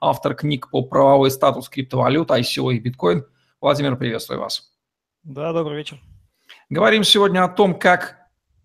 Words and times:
автор 0.00 0.34
книг 0.34 0.70
по 0.70 0.82
правовой 0.82 1.30
статус 1.30 1.68
криптовалют, 1.68 2.30
ICO 2.30 2.72
и 2.74 2.78
биткоин. 2.78 3.24
Владимир, 3.60 3.96
приветствую 3.96 4.40
вас. 4.40 4.72
Да, 5.22 5.52
добрый 5.52 5.76
вечер. 5.76 6.00
Говорим 6.70 7.04
сегодня 7.04 7.44
о 7.44 7.48
том, 7.48 7.78
как 7.78 8.16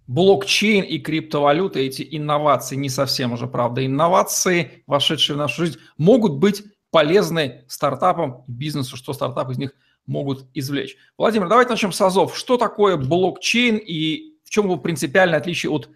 блокчейн 0.08 0.84
и 0.84 1.00
криптовалюты, 1.00 1.86
эти 1.86 2.08
инновации, 2.10 2.76
не 2.76 2.90
совсем 2.90 3.34
уже, 3.34 3.48
правда, 3.48 3.86
инновации, 3.86 4.84
вошедшие 4.88 5.36
в 5.36 5.40
нашу 5.40 5.66
жизнь, 5.66 5.80
могут 5.98 6.34
быть 6.34 6.63
полезны 6.91 7.66
стартапам, 7.68 8.44
бизнесу, 8.48 8.96
что 8.96 9.13
стартапы 9.13 9.54
из 9.54 9.58
них 9.58 9.74
могут 10.05 10.46
извлечь. 10.54 10.96
Владимир, 11.18 11.49
давайте 11.49 11.72
начнем 11.72 11.91
с 11.91 11.99
АЗОВ. 11.99 12.38
Что 12.38 12.58
такое 12.58 12.96
блокчейн 12.96 13.77
и 13.77 14.36
в 14.44 14.49
чем 14.49 14.66
его 14.66 14.77
принципиальное 14.77 15.40
отличие 15.40 15.72
от 15.72 15.90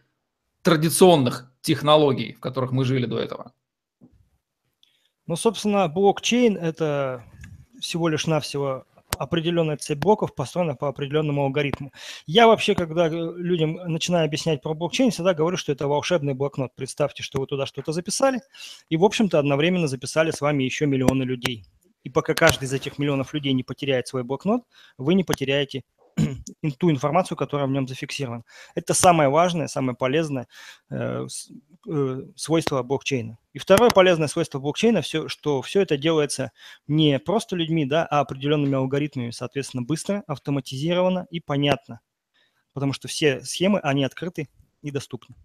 традиционных 0.64 1.54
технологий, 1.62 2.34
в 2.34 2.40
которых 2.40 2.72
мы 2.72 2.84
жили 2.84 3.06
до 3.06 3.20
этого? 3.20 3.54
Ну, 5.30 5.36
собственно, 5.36 5.88
блокчейн– 5.88 6.58
это 6.62 7.24
всего 7.80 8.08
лишь 8.08 8.26
навсего 8.26 8.86
определенная 9.20 9.78
цепь 9.78 10.00
блоков, 10.00 10.34
построена 10.34 10.74
по 10.74 10.88
определенному 10.88 11.44
алгоритму. 11.44 11.92
Я 12.26 12.48
вообще, 12.48 12.74
когда 12.74 13.08
людям 13.10 13.74
начинаю 13.76 14.26
объяснять 14.26 14.64
про 14.64 14.74
блокчейн, 14.74 15.12
всегда 15.12 15.36
говорю, 15.36 15.56
что 15.56 15.72
это 15.72 15.88
волшебный 15.88 16.34
блокнот. 16.34 16.72
Представьте, 16.76 17.22
что 17.22 17.40
вы 17.40 17.46
туда 17.46 17.68
что-то 17.68 17.92
записали, 17.92 18.42
и, 18.90 18.98
в 18.98 19.06
общем-то, 19.06 19.38
одновременно 19.38 19.88
записали 19.88 20.32
с 20.32 20.42
вами 20.42 20.64
еще 20.64 20.88
миллионы 20.88 21.22
людей. 21.22 21.64
И 22.04 22.10
пока 22.10 22.34
каждый 22.34 22.64
из 22.64 22.74
этих 22.74 22.98
миллионов 22.98 23.36
людей 23.36 23.54
не 23.54 23.62
потеряет 23.62 24.08
свой 24.08 24.24
блокнот, 24.24 24.64
вы 24.98 25.14
не 25.14 25.24
потеряете 25.24 25.84
ту 26.78 26.92
информацию, 26.92 27.38
которая 27.38 27.68
в 27.68 27.72
нем 27.72 27.88
зафиксирована. 27.88 28.44
Это 28.76 28.94
самое 28.94 29.30
важное, 29.30 29.68
самое 29.68 29.96
полезное 29.96 30.48
э, 30.90 31.28
э, 31.88 32.22
свойство 32.36 32.84
блокчейна. 32.84 33.38
И 33.54 33.60
второе 33.60 33.90
полезное 33.90 34.28
свойство 34.28 34.60
блокчейна, 34.60 35.02
все, 35.02 35.28
что 35.28 35.62
все 35.62 35.82
это 35.82 35.98
делается 35.98 36.52
не 36.88 37.20
просто 37.20 37.56
людьми, 37.56 37.86
да, 37.86 38.06
а 38.06 38.20
определенными 38.20 38.76
алгоритмами, 38.76 39.32
соответственно, 39.32 39.84
быстро, 39.84 40.24
автоматизировано 40.28 41.28
и 41.30 41.40
понятно. 41.40 42.02
Потому 42.74 42.94
что 42.94 43.08
все 43.08 43.42
схемы, 43.42 43.80
они 43.80 44.04
открыты 44.04 44.50
и 44.82 44.92
доступны. 44.92 45.36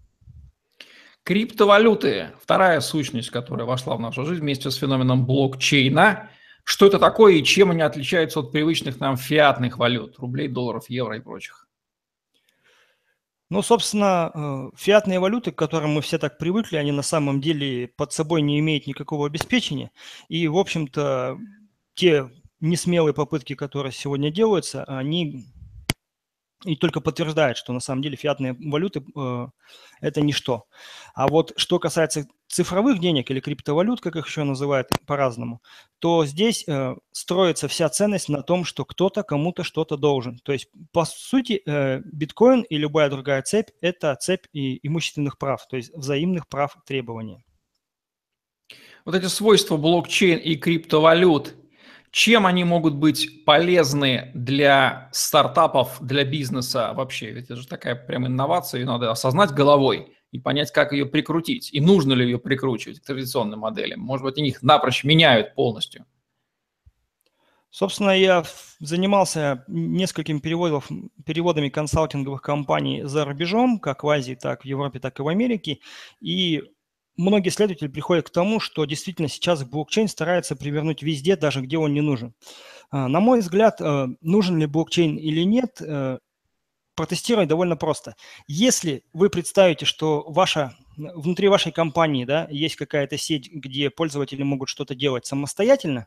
Криптовалюты– 1.23 2.33
вторая 2.43 2.81
сущность, 2.81 3.31
которая 3.31 3.67
вошла 3.67 3.97
в 3.97 4.01
нашу 4.01 4.27
жизнь 4.27 4.43
вместе 4.43 4.71
с 4.71 4.77
феноменом 4.77 5.25
блокчейна– 5.25 6.29
что 6.65 6.87
это 6.87 6.99
такое 6.99 7.35
и 7.35 7.45
чем 7.45 7.71
они 7.71 7.83
отличаются 7.83 8.41
от 8.41 8.51
привычных 8.51 8.99
нам 8.99 9.17
фиатных 9.17 9.79
валют, 9.79 10.19
рублей, 10.19 10.49
долларов, 10.49 10.89
евро 10.89 11.17
и 11.17 11.21
прочих? 11.21 11.69
Ну, 13.51 13.63
собственно, 13.63 14.33
э, 14.35 14.71
фиатные 14.77 15.21
валюты, 15.21 15.53
к 15.53 15.59
которым 15.59 15.93
мы 15.93 16.01
все 16.01 16.19
так 16.19 16.39
привыкли, 16.39 16.77
они 16.77 16.93
на 16.93 17.03
самом 17.03 17.41
деле 17.41 17.89
под 17.89 18.13
собой 18.13 18.41
не 18.43 18.59
имеют 18.59 18.87
никакого 18.87 19.27
обеспечения. 19.27 19.93
И, 20.29 20.49
в 20.49 20.57
общем-то, 20.57 21.39
те 21.95 22.31
несмелые 22.61 23.13
попытки, 23.15 23.55
которые 23.55 23.93
сегодня 23.93 24.31
делаются, 24.31 24.85
они 24.85 25.45
и 26.65 26.77
только 26.77 27.01
подтверждает, 27.01 27.59
что 27.59 27.73
на 27.73 27.81
самом 27.81 28.03
деле 28.03 28.17
фиатные 28.17 28.55
валюты 28.59 29.05
э,– 29.15 29.49
это 30.01 30.21
ничто. 30.23 30.65
А 31.15 31.29
вот 31.29 31.53
что 31.57 31.79
касается 31.79 32.27
цифровых 32.55 33.01
денег 33.01 33.31
или 33.31 33.41
криптовалют, 33.41 34.01
как 34.01 34.15
их 34.15 34.27
еще 34.27 34.45
называют 34.45 34.89
по-разному, 35.07 35.61
то 35.99 36.25
здесь 36.25 36.65
э, 36.69 36.95
строится 37.11 37.67
вся 37.67 37.89
ценность 37.89 38.29
на 38.29 38.43
том, 38.43 38.65
что 38.65 38.85
кто-то 38.85 39.25
кому-то 39.25 39.65
что-то 39.65 39.97
должен. 39.97 40.39
То 40.39 40.53
есть, 40.53 40.69
по 40.93 41.05
сути, 41.05 41.63
э, 41.67 42.01
биткоин 42.05 42.63
и 42.63 42.77
любая 42.77 43.11
другая 43.11 43.43
цепь– 43.43 43.71
это 43.81 44.15
цепь 44.15 44.47
и 44.53 44.79
имущественных 44.87 45.37
прав, 45.37 45.67
то 45.67 45.77
есть 45.77 45.93
взаимных 45.95 46.49
прав 46.49 46.77
требования. 46.87 47.43
Вот 49.05 49.17
эти 49.17 49.27
свойства 49.27 49.77
блокчейн 49.77 50.39
и 50.39 50.55
криптовалют 50.55 51.57
чем 52.13 52.47
они 52.47 52.63
могут 52.63 52.95
быть 52.95 53.45
полезны 53.45 54.31
для 54.35 55.09
стартапов, 55.11 55.97
для 56.01 56.25
бизнеса 56.25 56.93
вообще? 56.95 57.33
Ведь 57.33 57.47
это 57.47 57.57
же 57.57 57.67
такая 57.67 57.97
прям 57.97 58.29
инновация, 58.29 58.79
ее 58.79 58.87
надо 58.87 59.11
осознать 59.11 59.51
головой 59.51 60.14
и 60.35 60.41
понять, 60.41 60.73
как 60.73 60.91
ее 60.91 61.07
прикрутить. 61.07 61.73
И 61.73 61.81
нужно 61.81 62.13
ли 62.13 62.25
ее 62.25 62.41
прикручивать 62.41 62.99
к 62.99 63.07
традиционным 63.07 63.61
моделям. 63.61 64.01
Может 64.01 64.25
быть, 64.25 64.37
они 64.37 64.49
их 64.49 64.65
напрочь 64.65 65.05
меняют 65.05 65.55
полностью. 65.55 66.07
Собственно, 67.71 68.11
я 68.11 68.43
занимался 68.81 69.65
несколькими 69.69 70.41
переводов, 70.41 70.89
переводами 71.25 71.69
консалтинговых 71.69 72.43
компаний 72.43 73.05
за 73.05 73.25
рубежом, 73.25 73.79
как 73.79 74.03
в 74.03 74.09
Азии, 74.09 74.35
так 74.35 74.63
в 74.63 74.65
Европе, 74.65 74.99
так 74.99 75.21
и 75.21 75.23
в 75.23 75.29
Америке. 75.29 75.79
И 76.21 76.65
многие 77.17 77.51
исследователи 77.51 77.87
приходят 77.87 78.27
к 78.27 78.33
тому, 78.33 78.59
что 78.59 78.85
действительно 78.87 79.29
сейчас 79.29 79.63
блокчейн 79.63 80.09
старается 80.09 80.57
привернуть 80.57 81.05
везде, 81.05 81.37
даже 81.37 81.61
где 81.61 81.79
он 81.79 81.95
не 81.95 82.01
нужен. 82.01 82.35
А, 82.91 83.07
на 83.07 83.21
мой 83.21 83.39
взгляд, 83.39 83.81
э, 83.81 84.09
нужен 84.21 84.59
ли 84.59 84.67
блокчейн 84.67 85.17
или 85.17 85.43
нет, 85.43 85.81
э, 85.81 86.19
протестировать 86.95 87.49
довольно 87.49 87.77
просто. 87.77 88.15
Если 88.47 89.05
вы 89.13 89.31
представите, 89.31 89.85
что 89.85 90.25
ваша, 90.29 90.77
внутри 90.97 91.49
вашей 91.49 91.73
компании 91.73 92.25
да, 92.25 92.47
есть 92.51 92.77
какая-то 92.77 93.19
сеть, 93.19 93.51
где 93.53 93.91
пользователи 93.91 94.43
могут 94.43 94.69
что-то 94.69 94.95
делать 94.95 95.27
самостоятельно 95.27 96.07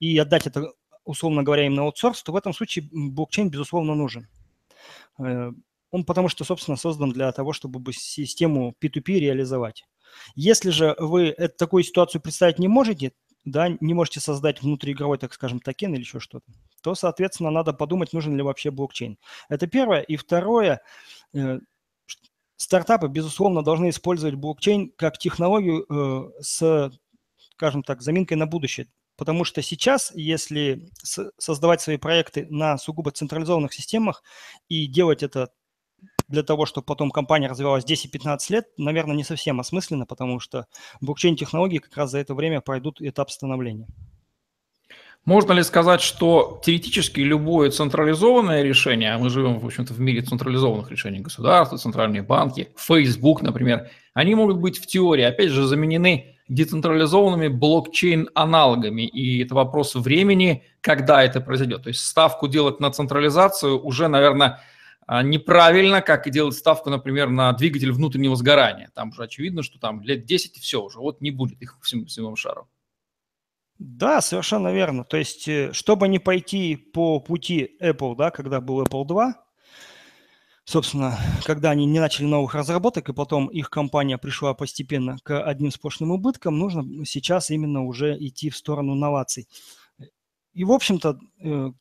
и 0.00 0.16
отдать 0.18 0.46
это, 0.46 0.72
условно 1.04 1.42
говоря, 1.42 1.66
им 1.66 1.74
на 1.74 1.82
аутсорс, 1.82 2.22
то 2.22 2.32
в 2.32 2.36
этом 2.36 2.52
случае 2.52 2.88
блокчейн, 2.92 3.50
безусловно, 3.50 3.94
нужен. 3.94 4.28
Э, 5.18 5.52
он 5.90 6.04
потому 6.04 6.28
что, 6.28 6.44
собственно, 6.44 6.76
создан 6.76 7.10
для 7.10 7.32
того, 7.32 7.52
чтобы 7.52 7.92
систему 7.92 8.74
P2P 8.82 9.18
реализовать. 9.18 9.84
Если 10.34 10.70
же 10.70 10.94
вы 10.98 11.32
такую 11.58 11.82
ситуацию 11.82 12.20
представить 12.20 12.58
не 12.58 12.68
можете, 12.68 13.12
да, 13.44 13.68
не 13.80 13.94
можете 13.94 14.20
создать 14.20 14.62
внутриигровой, 14.62 15.18
так 15.18 15.32
скажем, 15.32 15.60
токен 15.60 15.94
или 15.94 16.00
еще 16.00 16.20
что-то, 16.20 16.46
то, 16.88 16.94
соответственно, 16.94 17.50
надо 17.50 17.74
подумать, 17.74 18.14
нужен 18.14 18.34
ли 18.34 18.42
вообще 18.42 18.70
блокчейн. 18.70 19.18
Это 19.50 19.66
первое. 19.66 20.00
И 20.00 20.16
второе, 20.16 20.80
э, 21.34 21.58
стартапы, 22.56 23.08
безусловно, 23.08 23.62
должны 23.62 23.90
использовать 23.90 24.36
блокчейн 24.36 24.90
как 24.96 25.18
технологию 25.18 25.84
э, 25.86 26.30
с, 26.40 26.90
скажем 27.52 27.82
так, 27.82 28.00
заминкой 28.00 28.38
на 28.38 28.46
будущее. 28.46 28.86
Потому 29.18 29.44
что 29.44 29.60
сейчас, 29.60 30.12
если 30.14 30.88
создавать 31.36 31.82
свои 31.82 31.98
проекты 31.98 32.46
на 32.48 32.78
сугубо 32.78 33.10
централизованных 33.10 33.74
системах 33.74 34.22
и 34.70 34.86
делать 34.86 35.22
это 35.22 35.50
для 36.26 36.42
того, 36.42 36.64
чтобы 36.64 36.86
потом 36.86 37.10
компания 37.10 37.48
развивалась 37.48 37.84
10-15 37.84 38.38
лет, 38.48 38.68
наверное, 38.78 39.14
не 39.14 39.24
совсем 39.24 39.60
осмысленно, 39.60 40.06
потому 40.06 40.40
что 40.40 40.68
блокчейн-технологии 41.02 41.80
как 41.80 41.94
раз 41.98 42.12
за 42.12 42.18
это 42.20 42.34
время 42.34 42.62
пройдут 42.62 43.02
этап 43.02 43.30
становления. 43.30 43.88
Можно 45.28 45.52
ли 45.52 45.62
сказать, 45.62 46.00
что 46.00 46.58
теоретически 46.64 47.20
любое 47.20 47.70
централизованное 47.70 48.62
решение, 48.62 49.12
а 49.12 49.18
мы 49.18 49.28
живем, 49.28 49.58
в 49.58 49.66
общем-то, 49.66 49.92
в 49.92 50.00
мире 50.00 50.22
централизованных 50.22 50.90
решений 50.90 51.20
государства, 51.20 51.76
центральные 51.76 52.22
банки, 52.22 52.70
Facebook, 52.78 53.42
например, 53.42 53.90
они 54.14 54.34
могут 54.34 54.56
быть 54.56 54.78
в 54.78 54.86
теории, 54.86 55.24
опять 55.24 55.50
же, 55.50 55.66
заменены 55.66 56.34
децентрализованными 56.48 57.48
блокчейн-аналогами. 57.48 59.02
И 59.02 59.44
это 59.44 59.54
вопрос 59.54 59.96
времени, 59.96 60.64
когда 60.80 61.22
это 61.22 61.42
произойдет. 61.42 61.82
То 61.82 61.88
есть 61.88 62.00
ставку 62.00 62.48
делать 62.48 62.80
на 62.80 62.90
централизацию 62.90 63.78
уже, 63.78 64.08
наверное, 64.08 64.60
а, 65.06 65.22
неправильно, 65.22 66.00
как 66.00 66.26
и 66.26 66.30
делать 66.30 66.54
ставку, 66.54 66.88
например, 66.88 67.28
на 67.28 67.52
двигатель 67.52 67.92
внутреннего 67.92 68.34
сгорания. 68.34 68.90
Там 68.94 69.10
уже 69.10 69.24
очевидно, 69.24 69.62
что 69.62 69.78
там 69.78 70.00
лет 70.00 70.24
10 70.24 70.56
и 70.56 70.60
все 70.60 70.82
уже, 70.82 70.98
вот 71.00 71.20
не 71.20 71.30
будет 71.30 71.60
их 71.60 71.76
всему, 71.82 72.06
всему 72.06 72.34
шару. 72.34 72.66
Да, 73.78 74.20
совершенно 74.20 74.72
верно. 74.72 75.04
То 75.04 75.16
есть, 75.16 75.46
э, 75.48 75.72
чтобы 75.72 76.08
не 76.08 76.18
пойти 76.18 76.76
по 76.76 77.20
пути 77.20 77.76
Apple, 77.80 78.16
да, 78.16 78.30
когда 78.30 78.60
был 78.60 78.82
Apple 78.82 79.06
2, 79.06 79.34
собственно, 80.64 81.16
когда 81.44 81.70
они 81.70 81.86
не 81.86 82.00
начали 82.00 82.26
новых 82.26 82.54
разработок, 82.54 83.08
и 83.08 83.12
потом 83.12 83.46
их 83.46 83.70
компания 83.70 84.18
пришла 84.18 84.54
постепенно 84.54 85.16
к 85.22 85.40
одним 85.42 85.70
сплошным 85.70 86.10
убыткам, 86.10 86.58
нужно 86.58 86.84
сейчас 87.06 87.50
именно 87.50 87.84
уже 87.84 88.16
идти 88.18 88.50
в 88.50 88.56
сторону 88.56 88.94
новаций. 88.94 89.48
И, 90.54 90.64
в 90.64 90.72
общем-то, 90.72 91.18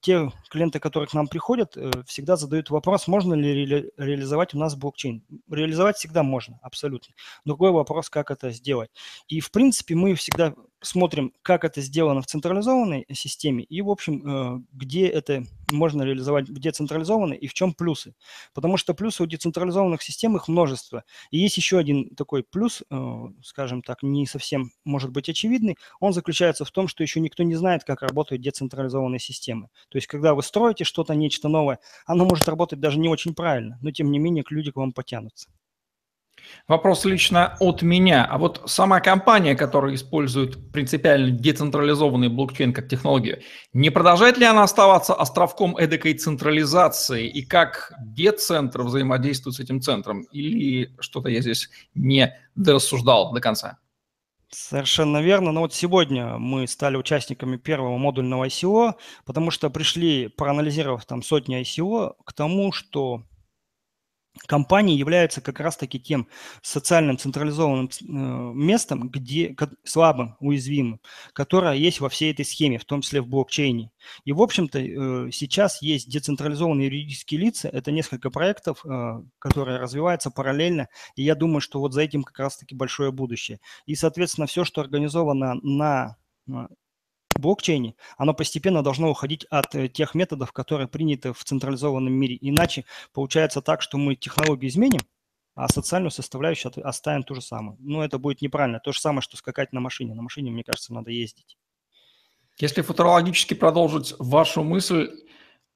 те 0.01 0.31
клиенты, 0.49 0.79
которые 0.79 1.07
к 1.07 1.13
нам 1.13 1.27
приходят, 1.27 1.75
э, 1.75 1.91
всегда 2.05 2.35
задают 2.35 2.69
вопрос, 2.69 3.07
можно 3.07 3.33
ли 3.33 3.65
ре- 3.65 3.91
реализовать 3.97 4.53
у 4.53 4.57
нас 4.59 4.75
блокчейн. 4.75 5.23
Реализовать 5.49 5.97
всегда 5.97 6.23
можно, 6.23 6.59
абсолютно. 6.61 7.13
Другой 7.45 7.71
вопрос, 7.71 8.09
как 8.09 8.29
это 8.29 8.51
сделать. 8.51 8.91
И, 9.27 9.39
в 9.39 9.51
принципе, 9.51 9.95
мы 9.95 10.13
всегда 10.13 10.53
смотрим, 10.81 11.33
как 11.41 11.63
это 11.63 11.81
сделано 11.81 12.21
в 12.21 12.27
централизованной 12.27 13.05
системе 13.13 13.63
и, 13.63 13.81
в 13.81 13.89
общем, 13.89 14.21
э, 14.25 14.61
где 14.73 15.07
это 15.07 15.43
можно 15.71 16.03
реализовать 16.03 16.49
в 16.49 16.59
децентрализованной 16.59 17.35
и 17.35 17.47
в 17.47 17.53
чем 17.53 17.73
плюсы. 17.73 18.13
Потому 18.53 18.77
что 18.77 18.93
плюсы 18.93 19.23
у 19.23 19.25
децентрализованных 19.25 20.01
систем 20.01 20.35
их 20.35 20.47
множество. 20.47 21.03
И 21.31 21.39
есть 21.39 21.57
еще 21.57 21.77
один 21.79 22.15
такой 22.15 22.43
плюс, 22.43 22.83
э, 22.89 23.19
скажем 23.43 23.81
так, 23.81 24.03
не 24.03 24.27
совсем 24.27 24.71
может 24.85 25.11
быть 25.11 25.29
очевидный. 25.29 25.77
Он 25.99 26.13
заключается 26.13 26.63
в 26.63 26.71
том, 26.71 26.87
что 26.87 27.03
еще 27.03 27.19
никто 27.19 27.43
не 27.43 27.55
знает, 27.55 27.83
как 27.83 28.01
работают 28.03 28.41
децентрализованные 28.43 29.19
системы. 29.19 29.46
То 29.55 29.97
есть, 29.97 30.07
когда 30.07 30.33
вы 30.33 30.43
строите 30.43 30.83
что-то, 30.83 31.13
нечто 31.15 31.47
новое, 31.47 31.79
оно 32.05 32.25
может 32.25 32.47
работать 32.47 32.79
даже 32.79 32.99
не 32.99 33.09
очень 33.09 33.33
правильно, 33.33 33.77
но 33.81 33.91
тем 33.91 34.11
не 34.11 34.19
менее 34.19 34.43
люди 34.49 34.71
к 34.71 34.75
вам 34.75 34.93
потянутся. 34.93 35.49
Вопрос 36.67 37.05
лично 37.05 37.55
от 37.59 37.81
меня. 37.81 38.25
А 38.25 38.37
вот 38.37 38.61
сама 38.65 38.99
компания, 38.99 39.55
которая 39.55 39.95
использует 39.95 40.71
принципиально 40.71 41.31
децентрализованный 41.31 42.29
блокчейн 42.29 42.73
как 42.73 42.89
технологию, 42.89 43.41
не 43.73 43.89
продолжает 43.89 44.37
ли 44.37 44.45
она 44.45 44.63
оставаться 44.63 45.13
островком 45.13 45.77
эдакой 45.77 46.13
централизации? 46.13 47.27
И 47.27 47.43
как 47.43 47.93
децентр 47.99 48.81
взаимодействует 48.83 49.55
с 49.55 49.59
этим 49.59 49.81
центром? 49.81 50.23
Или 50.31 50.95
что-то 50.99 51.29
я 51.29 51.41
здесь 51.41 51.69
не 51.95 52.35
дорассуждал 52.55 53.33
до 53.33 53.41
конца? 53.41 53.77
Совершенно 54.49 55.21
верно. 55.21 55.51
Но 55.51 55.61
вот 55.61 55.73
сегодня 55.73 56.37
мы 56.37 56.67
стали 56.67 56.95
участниками 56.95 57.57
первого 57.57 57.97
модульного 57.97 58.45
ICO, 58.45 58.93
потому 59.25 59.51
что 59.51 59.69
пришли, 59.69 60.29
проанализировав 60.29 61.05
там 61.05 61.21
сотни 61.21 61.59
ICO, 61.61 62.13
к 62.25 62.33
тому, 62.33 62.71
что 62.71 63.23
компании 64.45 64.97
являются 64.97 65.41
как 65.41 65.59
раз-таки 65.59 65.99
тем 65.99 66.27
социальным 66.61 67.17
централизованным 67.17 67.89
э, 67.89 68.03
местом, 68.55 69.09
где 69.09 69.55
слабым, 69.83 70.35
уязвимым, 70.39 71.01
которое 71.33 71.73
есть 71.73 71.99
во 71.99 72.09
всей 72.09 72.31
этой 72.31 72.45
схеме, 72.45 72.77
в 72.77 72.85
том 72.85 73.01
числе 73.01 73.21
в 73.21 73.27
блокчейне. 73.27 73.91
И, 74.25 74.33
в 74.33 74.41
общем-то, 74.41 74.79
э, 74.79 75.31
сейчас 75.31 75.81
есть 75.81 76.09
децентрализованные 76.09 76.87
юридические 76.87 77.41
лица, 77.41 77.69
это 77.69 77.91
несколько 77.91 78.29
проектов, 78.29 78.85
э, 78.85 79.21
которые 79.39 79.77
развиваются 79.77 80.31
параллельно, 80.31 80.87
и 81.15 81.23
я 81.23 81.35
думаю, 81.35 81.61
что 81.61 81.79
вот 81.79 81.93
за 81.93 82.01
этим 82.01 82.23
как 82.23 82.39
раз-таки 82.39 82.75
большое 82.75 83.11
будущее. 83.11 83.59
И, 83.85 83.95
соответственно, 83.95 84.47
все, 84.47 84.63
что 84.63 84.81
организовано 84.81 85.55
на 85.61 86.17
блокчейне, 87.39 87.95
оно 88.17 88.33
постепенно 88.33 88.83
должно 88.83 89.09
уходить 89.09 89.45
от 89.49 89.75
э, 89.75 89.87
тех 89.87 90.15
методов, 90.15 90.51
которые 90.51 90.87
приняты 90.87 91.33
в 91.33 91.43
централизованном 91.43 92.13
мире. 92.13 92.37
Иначе 92.41 92.85
получается 93.13 93.61
так, 93.61 93.81
что 93.81 93.97
мы 93.97 94.15
технологию 94.15 94.69
изменим, 94.69 95.01
а 95.55 95.67
социальную 95.67 96.11
составляющую 96.11 96.71
оставим 96.87 97.23
ту 97.23 97.35
же 97.35 97.41
самую. 97.41 97.77
Но 97.79 98.03
это 98.03 98.19
будет 98.19 98.41
неправильно. 98.41 98.79
То 98.79 98.91
же 98.91 98.99
самое, 98.99 99.21
что 99.21 99.37
скакать 99.37 99.73
на 99.73 99.79
машине. 99.79 100.13
На 100.13 100.21
машине, 100.21 100.51
мне 100.51 100.63
кажется, 100.63 100.93
надо 100.93 101.11
ездить. 101.11 101.57
Если 102.59 102.81
футурологически 102.81 103.53
продолжить 103.53 104.15
вашу 104.17 104.63
мысль, 104.63 105.09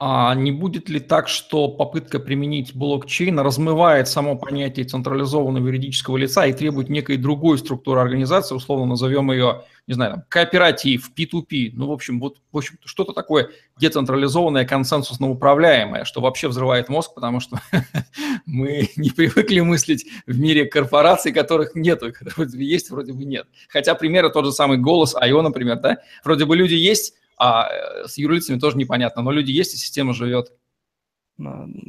а 0.03 0.33
не 0.33 0.51
будет 0.51 0.89
ли 0.89 0.99
так, 0.99 1.27
что 1.27 1.67
попытка 1.67 2.19
применить 2.19 2.75
блокчейн 2.75 3.39
размывает 3.39 4.07
само 4.07 4.35
понятие 4.35 4.85
централизованного 4.85 5.67
юридического 5.67 6.17
лица 6.17 6.47
и 6.47 6.53
требует 6.53 6.89
некой 6.89 7.17
другой 7.17 7.59
структуры 7.59 8.01
организации, 8.01 8.55
условно 8.55 8.87
назовем 8.87 9.31
ее, 9.31 9.63
не 9.87 9.93
знаю, 9.93 10.11
там, 10.13 10.23
кооператив, 10.29 11.11
P2P, 11.15 11.71
ну, 11.73 11.87
в 11.87 11.91
общем, 11.91 12.19
вот, 12.19 12.37
в 12.51 12.57
общем, 12.57 12.77
что-то 12.85 13.13
такое 13.13 13.49
децентрализованное, 13.77 14.65
консенсусно 14.65 15.29
управляемое, 15.29 16.05
что 16.05 16.21
вообще 16.21 16.47
взрывает 16.47 16.87
мозг, 16.87 17.13
потому 17.13 17.39
что 17.39 17.59
мы 18.45 18.89
не 18.95 19.09
привыкли 19.09 19.59
мыслить 19.59 20.05
в 20.27 20.39
мире 20.39 20.65
корпораций, 20.65 21.31
которых 21.31 21.75
нету, 21.75 22.13
есть, 22.53 22.89
вроде 22.91 23.13
бы 23.13 23.25
нет. 23.25 23.47
Хотя 23.69 23.95
примеры 23.95 24.29
тот 24.29 24.45
же 24.45 24.51
самый 24.51 24.77
голос 24.77 25.15
IO, 25.15 25.41
например, 25.41 25.79
да, 25.79 25.97
вроде 26.23 26.45
бы 26.45 26.55
люди 26.55 26.75
есть, 26.75 27.15
а 27.37 27.67
э, 27.69 28.07
с 28.07 28.17
юрлицами 28.17 28.59
тоже 28.59 28.77
непонятно, 28.77 29.23
но 29.23 29.31
люди 29.31 29.51
есть, 29.51 29.73
и 29.73 29.77
система 29.77 30.13
живет. 30.13 30.53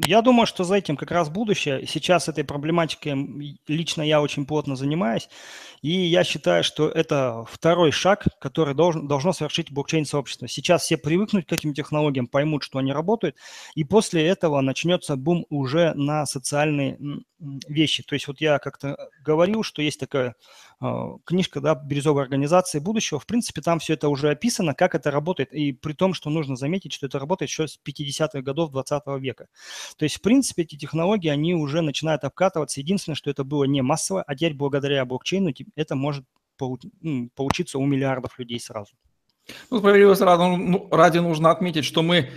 Я 0.06 0.22
думаю, 0.22 0.46
что 0.46 0.64
за 0.64 0.76
этим 0.76 0.96
как 0.96 1.10
раз 1.10 1.28
будущее. 1.28 1.86
Сейчас 1.86 2.28
этой 2.28 2.44
проблематикой 2.44 3.58
лично 3.66 4.02
я 4.02 4.20
очень 4.20 4.46
плотно 4.46 4.76
занимаюсь. 4.76 5.28
И 5.82 5.90
я 5.90 6.22
считаю, 6.22 6.62
что 6.62 6.88
это 6.88 7.44
второй 7.50 7.90
шаг, 7.90 8.24
который 8.40 8.74
должен, 8.74 9.08
должно 9.08 9.32
совершить 9.32 9.72
блокчейн-сообщество. 9.72 10.46
Сейчас 10.46 10.82
все 10.82 10.96
привыкнут 10.96 11.46
к 11.46 11.52
этим 11.52 11.74
технологиям, 11.74 12.28
поймут, 12.28 12.62
что 12.62 12.78
они 12.78 12.92
работают, 12.92 13.36
и 13.74 13.82
после 13.82 14.26
этого 14.26 14.60
начнется 14.60 15.16
бум 15.16 15.44
уже 15.50 15.92
на 15.94 16.24
социальные 16.24 16.98
вещи. 17.66 18.02
То 18.04 18.14
есть 18.14 18.28
вот 18.28 18.40
я 18.40 18.58
как-то 18.58 18.96
говорил, 19.24 19.62
что 19.62 19.82
есть 19.82 19.98
такая 19.98 20.28
э, 20.28 20.32
книжка 21.24 21.60
да, 21.60 21.74
«Бирюзовой 21.74 22.22
организации 22.22 22.78
будущего». 22.78 23.20
В 23.20 23.26
принципе, 23.26 23.60
там 23.60 23.78
все 23.78 23.94
это 23.94 24.08
уже 24.08 24.30
описано, 24.30 24.74
как 24.74 24.94
это 24.94 25.10
работает, 25.10 25.52
и 25.52 25.72
при 25.72 25.92
том, 25.92 26.14
что 26.14 26.30
нужно 26.30 26.56
заметить, 26.56 26.92
что 26.92 27.06
это 27.06 27.18
работает 27.18 27.50
еще 27.50 27.68
с 27.68 27.78
50-х 27.86 28.42
годов 28.42 28.70
20 28.70 29.02
века. 29.18 29.46
То 29.96 30.04
есть, 30.04 30.16
в 30.16 30.20
принципе, 30.20 30.62
эти 30.62 30.76
технологии, 30.76 31.28
они 31.28 31.54
уже 31.54 31.80
начинают 31.80 32.24
обкатываться. 32.24 32.80
Единственное, 32.80 33.16
что 33.16 33.30
это 33.30 33.44
было 33.44 33.64
не 33.64 33.82
массово, 33.82 34.22
а 34.22 34.34
теперь 34.34 34.54
благодаря 34.54 35.04
блокчейну 35.04 35.52
это 35.76 35.94
может 35.94 36.24
получиться 37.34 37.78
у 37.78 37.86
миллиардов 37.86 38.38
людей 38.38 38.60
сразу. 38.60 38.94
Ну, 39.70 39.78
справедливости 39.78 40.22
ради, 40.22 40.56
ну, 40.56 40.88
ради 40.90 41.18
нужно 41.18 41.50
отметить, 41.50 41.84
что 41.84 42.02
мы 42.02 42.30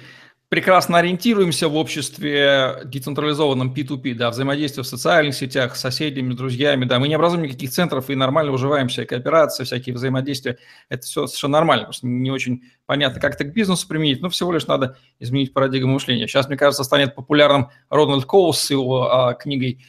прекрасно 0.50 1.00
ориентируемся 1.00 1.68
в 1.68 1.76
обществе 1.76 2.82
децентрализованном 2.86 3.74
P2P, 3.74 4.14
да, 4.14 4.30
взаимодействие 4.30 4.84
в 4.84 4.88
социальных 4.88 5.36
сетях 5.36 5.76
с 5.76 5.82
соседями, 5.82 6.34
друзьями, 6.34 6.86
да, 6.86 7.00
мы 7.00 7.08
не 7.08 7.16
образуем 7.16 7.44
никаких 7.44 7.72
центров 7.72 8.10
и 8.10 8.16
нормально 8.16 8.52
уживаемся, 8.52 9.06
кооперация, 9.06 9.66
всякие 9.66 9.96
взаимодействия, 9.96 10.58
это 10.90 11.04
все 11.04 11.28
совершенно 11.28 11.54
нормально, 11.54 11.92
что 11.92 12.08
не 12.08 12.32
очень 12.32 12.64
понятно, 12.86 13.20
как 13.20 13.36
это 13.36 13.46
к 13.46 13.54
бизнесу 13.54 13.88
применить, 13.88 14.22
но 14.22 14.30
всего 14.30 14.52
лишь 14.52 14.68
надо 14.68 14.98
изменить 15.20 15.54
парадигму 15.54 15.94
мышления. 15.94 16.28
Сейчас, 16.28 16.48
мне 16.48 16.58
кажется, 16.58 16.84
станет 16.84 17.16
популярным 17.16 17.70
Рональд 17.90 18.26
Коус 18.26 18.60
с 18.60 18.72
его 18.72 19.12
а, 19.12 19.34
книгой 19.34 19.84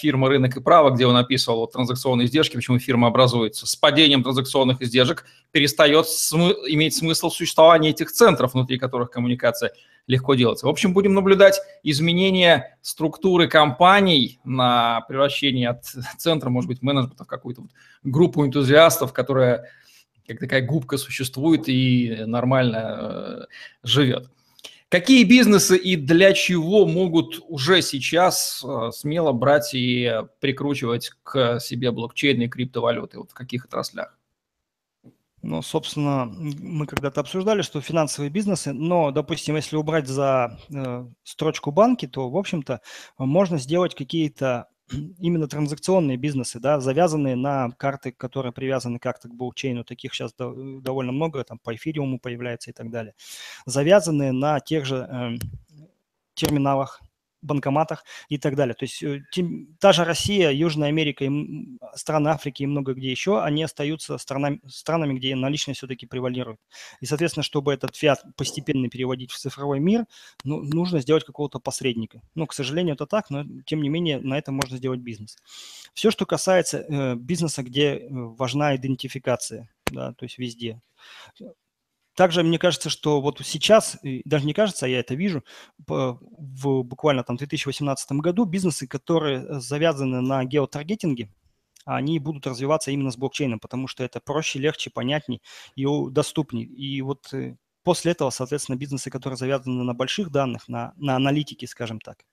фирмы 0.00 0.28
«Рынок 0.28 0.56
и 0.56 0.60
право», 0.60 0.90
где 0.90 1.06
он 1.06 1.16
описывал 1.16 1.60
вот, 1.60 1.72
транзакционные 1.72 2.26
издержки, 2.26 2.56
почему 2.56 2.78
фирма 2.78 3.08
образуется. 3.08 3.66
С 3.66 3.74
падением 3.76 4.22
транзакционных 4.22 4.80
издержек 4.82 5.24
перестает 5.50 6.06
см- 6.06 6.56
иметь 6.68 6.94
смысл 6.94 7.30
существования 7.30 7.90
этих 7.90 8.12
центров, 8.12 8.54
внутри 8.54 8.78
которых 8.78 9.10
коммуникация 9.10 9.72
легко 10.06 10.34
делается. 10.34 10.66
В 10.66 10.68
общем, 10.68 10.92
будем 10.92 11.14
наблюдать 11.14 11.60
изменения 11.82 12.78
структуры 12.80 13.48
компаний 13.48 14.38
на 14.44 15.00
превращение 15.08 15.70
от 15.70 15.84
центра, 16.18 16.48
может 16.48 16.68
быть, 16.68 16.82
менеджмента 16.82 17.24
в 17.24 17.26
какую-то 17.26 17.62
вот 17.62 17.70
группу 18.04 18.46
энтузиастов, 18.46 19.12
которая 19.12 19.68
как 20.28 20.38
такая 20.40 20.62
губка 20.62 20.96
существует 20.96 21.68
и 21.68 22.24
нормально 22.26 22.96
э, 22.98 23.44
живет. 23.82 24.30
Какие 24.88 25.24
бизнесы 25.24 25.76
и 25.76 25.96
для 25.96 26.32
чего 26.32 26.86
могут 26.86 27.40
уже 27.48 27.82
сейчас 27.82 28.64
э, 28.64 28.90
смело 28.92 29.32
брать 29.32 29.74
и 29.74 30.22
прикручивать 30.38 31.10
к 31.24 31.58
себе 31.58 31.90
блокчейн 31.90 32.42
и 32.42 32.48
криптовалюты? 32.48 33.18
Вот 33.18 33.32
в 33.32 33.34
каких 33.34 33.64
отраслях? 33.64 34.16
Ну, 35.42 35.60
собственно, 35.62 36.26
мы 36.26 36.86
когда-то 36.86 37.20
обсуждали, 37.20 37.62
что 37.62 37.80
финансовые 37.80 38.30
бизнесы, 38.30 38.72
но, 38.72 39.10
допустим, 39.10 39.56
если 39.56 39.76
убрать 39.76 40.06
за 40.06 40.58
э, 40.70 41.06
строчку 41.24 41.72
банки, 41.72 42.06
то, 42.06 42.30
в 42.30 42.36
общем-то, 42.36 42.80
можно 43.18 43.58
сделать 43.58 43.94
какие-то 43.94 44.68
именно 45.18 45.48
транзакционные 45.48 46.16
бизнесы, 46.16 46.60
да, 46.60 46.80
завязанные 46.80 47.36
на 47.36 47.70
карты, 47.72 48.12
которые 48.12 48.52
привязаны 48.52 48.98
как-то 48.98 49.28
к 49.28 49.34
блокчейну, 49.34 49.84
таких 49.84 50.14
сейчас 50.14 50.34
довольно 50.34 51.12
много, 51.12 51.44
там 51.44 51.58
по 51.58 51.74
эфириуму 51.74 52.18
появляется 52.18 52.70
и 52.70 52.72
так 52.72 52.90
далее, 52.90 53.14
завязанные 53.64 54.32
на 54.32 54.60
тех 54.60 54.84
же 54.84 55.06
э, 55.10 55.36
терминалах 56.34 57.00
банкоматах 57.42 58.04
и 58.28 58.38
так 58.38 58.56
далее. 58.56 58.74
То 58.74 58.84
есть 58.84 59.02
э, 59.02 59.22
тем, 59.32 59.76
та 59.78 59.92
же 59.92 60.04
Россия, 60.04 60.50
Южная 60.50 60.88
Америка, 60.88 61.24
и 61.24 61.30
страны 61.94 62.28
Африки 62.28 62.62
и 62.62 62.66
много 62.66 62.94
где 62.94 63.10
еще, 63.10 63.42
они 63.42 63.62
остаются 63.62 64.18
странами, 64.18 64.60
странами, 64.66 65.18
где 65.18 65.34
наличность 65.34 65.78
все-таки 65.78 66.06
превалирует. 66.06 66.58
И, 67.00 67.06
соответственно, 67.06 67.44
чтобы 67.44 67.72
этот 67.72 67.96
фиат 67.96 68.24
постепенно 68.36 68.88
переводить 68.88 69.30
в 69.30 69.38
цифровой 69.38 69.80
мир, 69.80 70.06
ну, 70.44 70.62
нужно 70.62 71.00
сделать 71.00 71.24
какого-то 71.24 71.58
посредника. 71.58 72.20
Ну, 72.34 72.46
к 72.46 72.54
сожалению, 72.54 72.94
это 72.94 73.06
так, 73.06 73.30
но 73.30 73.44
тем 73.66 73.82
не 73.82 73.88
менее 73.88 74.18
на 74.18 74.38
этом 74.38 74.54
можно 74.54 74.76
сделать 74.76 75.00
бизнес. 75.00 75.36
Все, 75.94 76.10
что 76.10 76.26
касается 76.26 76.78
э, 76.78 77.14
бизнеса, 77.16 77.62
где 77.62 77.96
э, 77.96 78.06
важна 78.10 78.76
идентификация, 78.76 79.68
да, 79.90 80.12
то 80.12 80.24
есть 80.24 80.38
везде. 80.38 80.80
Также 82.16 82.42
мне 82.42 82.58
кажется, 82.58 82.88
что 82.88 83.20
вот 83.20 83.40
сейчас, 83.44 83.98
даже 84.24 84.46
не 84.46 84.54
кажется, 84.54 84.86
а 84.86 84.88
я 84.88 85.00
это 85.00 85.14
вижу, 85.14 85.44
в 85.86 86.82
буквально 86.82 87.22
там 87.22 87.36
2018 87.36 88.12
году 88.12 88.46
бизнесы, 88.46 88.86
которые 88.86 89.44
э, 89.44 89.60
завязаны 89.60 90.22
на 90.22 90.42
геотаргетинге, 90.44 91.28
они 91.84 92.18
будут 92.18 92.46
развиваться 92.46 92.90
именно 92.90 93.10
с 93.10 93.18
блокчейном, 93.18 93.60
потому 93.60 93.86
что 93.86 94.02
это 94.02 94.18
проще, 94.20 94.58
легче, 94.58 94.90
понятнее 94.90 95.40
и 95.76 95.86
доступнее. 96.10 96.64
И 96.64 97.02
вот 97.02 97.32
э, 97.34 97.56
после 97.84 98.12
этого, 98.12 98.30
соответственно, 98.30 98.76
бизнесы, 98.76 99.10
которые 99.10 99.36
завязаны 99.36 99.84
на 99.84 99.92
больших 99.92 100.30
данных, 100.30 100.68
на, 100.68 100.94
на 100.96 101.16
аналитике, 101.16 101.66
скажем 101.66 102.00
так, 102.00 102.24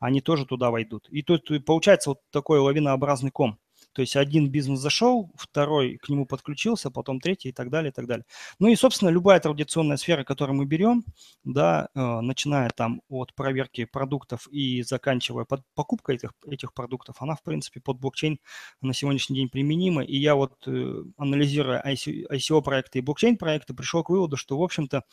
они 0.00 0.20
тоже 0.20 0.44
туда 0.44 0.72
войдут. 0.72 1.08
И 1.08 1.22
тут 1.22 1.48
получается 1.64 2.10
вот 2.10 2.20
такой 2.30 2.58
лавинообразный 2.58 3.30
ком. 3.30 3.60
То 3.92 4.02
есть 4.02 4.16
один 4.16 4.50
бизнес 4.50 4.78
зашел, 4.78 5.30
второй 5.36 5.98
к 5.98 6.08
нему 6.08 6.26
подключился, 6.26 6.90
потом 6.90 7.20
третий 7.20 7.48
и 7.48 7.52
так 7.52 7.70
далее, 7.70 7.90
и 7.90 7.92
так 7.92 8.06
далее. 8.06 8.24
Ну 8.58 8.68
и, 8.68 8.76
собственно, 8.76 9.08
любая 9.08 9.40
традиционная 9.40 9.96
сфера, 9.96 10.24
которую 10.24 10.56
мы 10.56 10.64
берем, 10.64 11.04
да, 11.44 11.88
э, 11.94 12.20
начиная 12.20 12.70
там 12.70 13.02
от 13.08 13.34
проверки 13.34 13.84
продуктов 13.84 14.46
и 14.48 14.82
заканчивая 14.82 15.44
под 15.44 15.62
покупкой 15.74 16.16
этих, 16.16 16.32
этих 16.46 16.72
продуктов, 16.72 17.16
она, 17.20 17.34
в 17.34 17.42
принципе, 17.42 17.80
под 17.80 17.98
блокчейн 17.98 18.38
на 18.80 18.94
сегодняшний 18.94 19.36
день 19.36 19.48
применима. 19.48 20.04
И 20.04 20.16
я 20.16 20.34
вот, 20.34 20.54
э, 20.66 21.02
анализируя 21.16 21.82
ICO-проекты 21.84 23.00
и 23.00 23.02
блокчейн-проекты, 23.02 23.74
пришел 23.74 24.04
к 24.04 24.10
выводу, 24.10 24.36
что, 24.36 24.58
в 24.58 24.62
общем-то, 24.62 25.04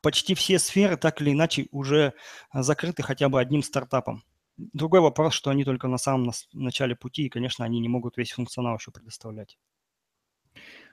почти 0.00 0.34
все 0.34 0.58
сферы 0.58 0.96
так 0.96 1.20
или 1.20 1.32
иначе 1.32 1.66
уже 1.72 2.14
закрыты 2.54 3.02
хотя 3.02 3.28
бы 3.28 3.40
одним 3.40 3.62
стартапом. 3.62 4.22
Другой 4.56 5.00
вопрос, 5.00 5.34
что 5.34 5.50
они 5.50 5.64
только 5.64 5.88
на 5.88 5.98
самом 5.98 6.32
начале 6.52 6.96
пути, 6.96 7.26
и, 7.26 7.28
конечно, 7.28 7.64
они 7.64 7.78
не 7.80 7.88
могут 7.88 8.16
весь 8.16 8.32
функционал 8.32 8.76
еще 8.76 8.90
предоставлять. 8.90 9.58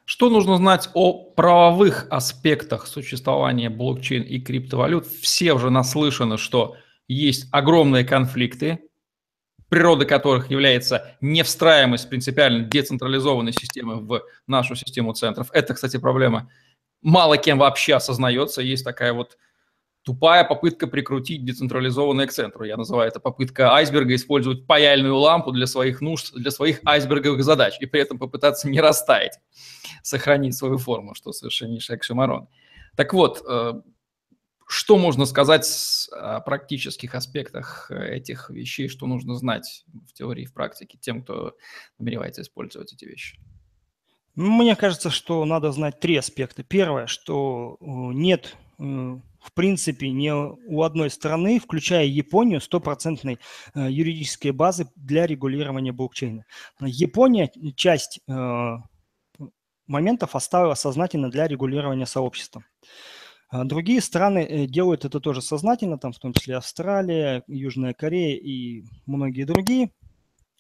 Что 0.06 0.30
нужно 0.30 0.58
знать 0.58 0.90
о 0.94 1.32
правовых 1.32 2.08
аспектах 2.10 2.88
существования 2.88 3.70
блокчейн 3.70 4.24
и 4.24 4.40
криптовалют? 4.40 5.08
Все 5.08 5.54
уже 5.54 5.70
наслышаны, 5.70 6.38
что 6.38 6.76
есть 7.08 7.48
огромные 7.54 8.04
конфликты, 8.04 8.80
природа 9.70 10.06
которых 10.06 10.52
является 10.52 11.16
невстраиваемость 11.22 12.10
принципиально 12.10 12.66
децентрализованной 12.66 13.54
системы 13.54 14.02
в 14.02 14.22
нашу 14.46 14.76
систему 14.76 15.14
центров. 15.14 15.50
Это, 15.54 15.74
кстати, 15.74 15.98
проблема 15.98 16.50
мало 17.02 17.38
кем 17.38 17.58
вообще 17.58 17.96
осознается. 17.96 18.62
Есть 18.62 18.84
такая 18.84 19.14
вот 19.14 19.38
тупая 20.04 20.44
попытка 20.44 20.88
прикрутить 20.88 21.46
децентрализованное 21.46 22.28
к 22.28 22.32
центру. 22.32 22.66
Я 22.66 22.78
называю 22.78 23.08
это 23.08 23.20
попытка 23.20 23.74
айсберга 23.74 24.16
использовать 24.16 24.68
паяльную 24.68 25.16
лампу 25.16 25.52
для 25.52 25.66
своих 25.66 26.02
нужд, 26.02 26.34
для 26.34 26.52
своих 26.52 26.82
айсберговых 26.86 27.44
задач, 27.44 27.78
и 27.80 27.86
при 27.86 28.02
этом 28.02 28.20
попытаться 28.20 28.70
не 28.70 28.82
растаять, 28.82 29.40
сохранить 30.04 30.56
свою 30.56 30.78
форму, 30.78 31.16
что 31.16 31.32
совершеннейший 31.32 31.96
оксюмарон. 31.96 32.48
Так 32.96 33.14
вот, 33.14 33.44
э, 33.48 33.74
что 34.68 34.98
можно 34.98 35.26
сказать 35.26 35.68
о 36.12 36.42
практических 36.42 37.16
аспектах 37.16 37.90
этих 37.92 38.50
вещей, 38.50 38.88
что 38.88 39.08
нужно 39.08 39.36
знать 39.36 39.86
в 40.08 40.14
теории 40.14 40.44
и 40.44 40.48
в 40.48 40.54
практике 40.54 40.98
тем, 41.00 41.24
кто 41.24 41.56
намеревается 41.98 42.42
использовать 42.42 42.94
эти 42.94 43.06
вещи? 43.06 43.40
Мне 44.36 44.76
кажется, 44.76 45.12
что 45.12 45.46
надо 45.46 45.72
знать 45.72 46.00
три 46.00 46.18
аспекта. 46.18 46.64
Первое, 46.64 47.06
что 47.06 47.78
э, 47.80 47.86
нет 47.86 48.56
э, 48.80 49.20
в 49.44 49.52
принципе, 49.54 50.10
ни 50.10 50.30
у 50.30 50.82
одной 50.84 51.10
страны, 51.10 51.60
включая 51.60 52.06
Японию, 52.06 52.62
стопроцентной 52.62 53.40
э, 53.76 53.88
юридической 53.90 54.52
базы 54.52 54.88
для 54.96 55.28
регулирования 55.28 55.92
блокчейна. 55.92 56.46
Япония 56.80 57.52
часть 57.76 58.22
э, 58.28 58.78
моментов 59.86 60.36
оставила 60.36 60.76
сознательно 60.76 61.30
для 61.30 61.48
регулирования 61.48 62.06
сообщества. 62.06 62.64
А 63.50 63.66
другие 63.66 64.02
страны 64.02 64.40
э, 64.40 64.66
делают 64.66 65.04
это 65.04 65.20
тоже 65.20 65.42
сознательно, 65.42 65.98
там 65.98 66.14
в 66.14 66.20
том 66.20 66.34
числе 66.34 66.56
Австралия, 66.56 67.44
Южная 67.48 67.94
Корея 67.94 68.38
и 68.38 68.86
многие 69.06 69.44
другие. 69.44 69.92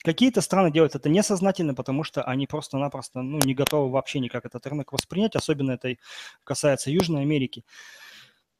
Какие-то 0.03 0.41
страны 0.41 0.69
делают 0.69 0.95
это 0.95 1.07
несознательно, 1.07 1.73
потому 1.73 2.03
что 2.03 2.23
они 2.23 2.45
просто-напросто 2.45 3.21
ну, 3.21 3.39
не 3.45 3.53
готовы 3.53 3.89
вообще 3.89 4.19
никак 4.19 4.45
этот 4.45 4.67
рынок 4.67 4.91
воспринять, 4.91 5.37
особенно 5.37 5.71
это 5.71 5.95
касается 6.43 6.91
Южной 6.91 7.21
Америки. 7.21 7.63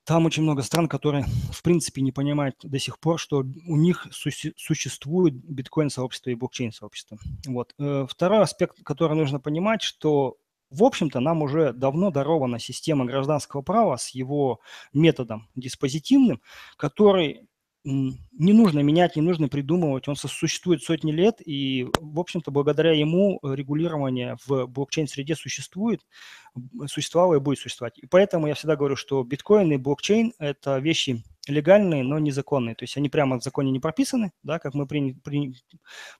Там 0.05 0.25
очень 0.25 0.43
много 0.43 0.63
стран, 0.63 0.89
которые, 0.89 1.25
в 1.51 1.63
принципе, 1.63 2.01
не 2.01 2.11
понимают 2.11 2.57
до 2.61 2.77
сих 2.77 2.99
пор, 2.99 3.19
что 3.19 3.37
у 3.39 3.75
них 3.77 4.07
су- 4.11 4.53
существует 4.57 5.33
биткоин-сообщество 5.33 6.29
и 6.29 6.35
блокчейн-сообщество. 6.35 7.17
Вот. 7.45 7.73
Э, 7.79 8.05
второй 8.09 8.41
аспект, 8.41 8.83
который 8.83 9.15
нужно 9.15 9.39
понимать, 9.39 9.81
что, 9.81 10.35
в 10.69 10.83
общем-то, 10.83 11.21
нам 11.21 11.41
уже 11.41 11.71
давно 11.71 12.11
дарована 12.11 12.59
система 12.59 13.05
гражданского 13.05 13.61
права 13.61 13.95
с 13.95 14.09
его 14.09 14.59
методом 14.91 15.47
диспозитивным, 15.55 16.41
который 16.75 17.47
не 17.83 18.53
нужно 18.53 18.79
менять, 18.79 19.15
не 19.15 19.21
нужно 19.21 19.49
придумывать, 19.49 20.07
он 20.07 20.15
существует 20.15 20.83
сотни 20.83 21.11
лет, 21.11 21.41
и, 21.45 21.87
в 21.99 22.19
общем-то, 22.19 22.51
благодаря 22.51 22.93
ему 22.93 23.39
регулирование 23.43 24.37
в 24.45 24.67
блокчейн-среде 24.67 25.35
существует, 25.35 26.01
существовало 26.87 27.35
и 27.35 27.39
будет 27.39 27.59
существовать. 27.59 27.97
И 27.97 28.07
поэтому 28.07 28.47
я 28.47 28.53
всегда 28.53 28.75
говорю, 28.75 28.95
что 28.95 29.23
биткоин 29.23 29.71
и 29.73 29.77
блокчейн– 29.77 30.33
это 30.39 30.77
вещи 30.79 31.23
легальные, 31.47 32.03
но 32.03 32.19
незаконные. 32.19 32.75
То 32.75 32.83
есть 32.83 32.95
они 32.95 33.09
прямо 33.09 33.39
в 33.39 33.43
законе 33.43 33.71
не 33.71 33.79
прописаны, 33.79 34.31
да, 34.43 34.59
как 34.59 34.73
мы 34.73 34.87
приня, 34.87 35.15
при, 35.23 35.53